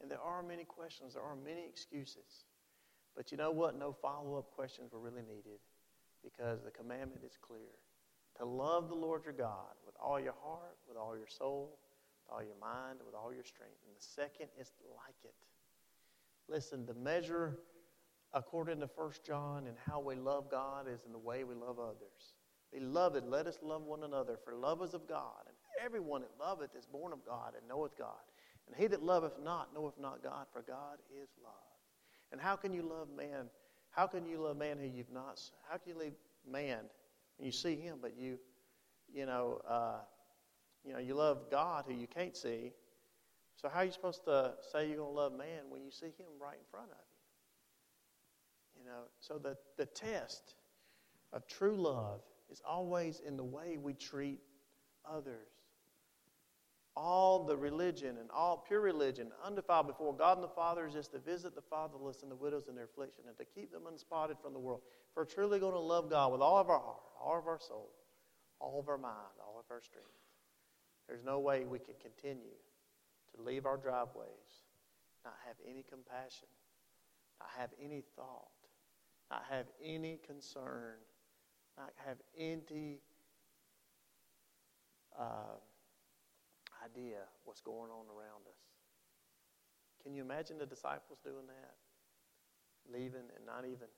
[0.00, 2.46] And there are many questions, there are many excuses.
[3.16, 3.78] But you know what?
[3.78, 5.58] No follow up questions were really needed
[6.22, 7.74] because the commandment is clear
[8.38, 11.78] to love the Lord your God with all your heart, with all your soul,
[12.24, 13.78] with all your mind, with all your strength.
[13.86, 15.34] And the second is like it.
[16.48, 17.58] Listen, the measure
[18.34, 21.78] according to 1 John and how we love God is in the way we love
[21.78, 22.34] others.
[22.72, 26.76] Beloved, let us love one another, for love is of God, and everyone that loveth
[26.76, 28.27] is born of God and knoweth God.
[28.68, 31.52] And he that loveth not knoweth not God, for God is love.
[32.30, 33.46] And how can you love man?
[33.90, 35.40] How can you love man who you've not?
[35.68, 36.12] How can you love
[36.50, 36.80] man
[37.38, 38.38] and you see him, but you,
[39.12, 40.00] you know, uh,
[40.84, 42.72] you know, you love God who you can't see.
[43.56, 46.06] So how are you supposed to say you're going to love man when you see
[46.06, 46.96] him right in front of
[48.76, 48.82] you?
[48.82, 50.54] You know, so the, the test
[51.32, 54.40] of true love is always in the way we treat
[55.08, 55.57] others
[56.98, 61.12] all the religion and all pure religion, undefiled before God and the Father, is just
[61.12, 64.36] to visit the fatherless and the widows in their affliction and to keep them unspotted
[64.42, 64.80] from the world.
[65.10, 67.60] If we're truly going to love God with all of our heart, all of our
[67.60, 67.90] soul,
[68.60, 70.08] all of our mind, all of our strength,
[71.06, 72.58] there's no way we can continue
[73.34, 74.66] to leave our driveways,
[75.24, 76.48] not have any compassion,
[77.38, 78.48] not have any thought,
[79.30, 80.96] not have any concern,
[81.76, 82.98] not have any.
[85.16, 85.58] Uh,
[86.84, 88.60] idea what's going on around us.
[90.02, 91.74] Can you imagine the disciples doing that?
[92.90, 93.88] Leaving and not even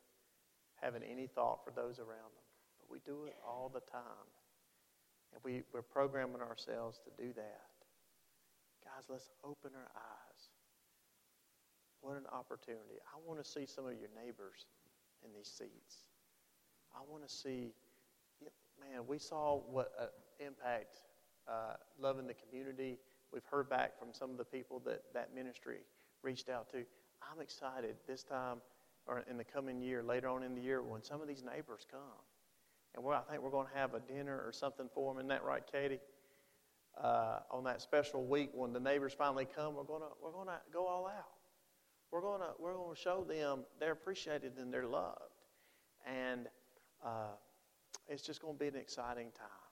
[0.80, 2.46] having any thought for those around them.
[2.80, 4.28] But we do it all the time.
[5.32, 7.70] And we, we're programming ourselves to do that.
[8.82, 10.42] Guys, let's open our eyes.
[12.00, 12.98] What an opportunity.
[13.06, 14.66] I want to see some of your neighbors
[15.24, 16.08] in these seats.
[16.96, 17.72] I want to see,
[18.80, 20.06] man, we saw what uh,
[20.44, 20.96] impact
[21.50, 22.98] uh, loving the community.
[23.32, 25.78] We've heard back from some of the people that that ministry
[26.22, 26.78] reached out to.
[27.22, 28.58] I'm excited this time
[29.06, 31.86] or in the coming year, later on in the year, when some of these neighbors
[31.90, 32.00] come.
[32.94, 35.18] And well, I think we're going to have a dinner or something for them.
[35.18, 36.00] Isn't that right, Katie?
[37.00, 40.48] Uh, on that special week when the neighbors finally come, we're going to we're going
[40.48, 41.34] to go all out.
[42.10, 45.20] We're going to we're going to show them they're appreciated and they're loved,
[46.04, 46.48] and
[47.04, 47.34] uh,
[48.08, 49.69] it's just going to be an exciting time.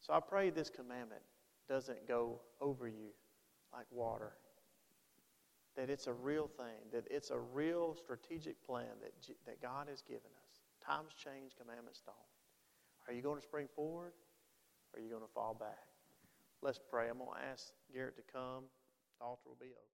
[0.00, 1.22] So I pray this commandment
[1.68, 3.10] doesn't go over you
[3.72, 4.32] like water.
[5.76, 9.12] That it's a real thing, that it's a real strategic plan that,
[9.46, 10.60] that God has given us.
[10.84, 12.16] Times change, commandments don't.
[13.08, 14.12] Are you going to spring forward
[14.92, 15.86] or are you going to fall back?
[16.62, 17.08] Let's pray.
[17.08, 18.64] I'm going to ask Garrett to come.
[19.18, 19.90] The altar will be open.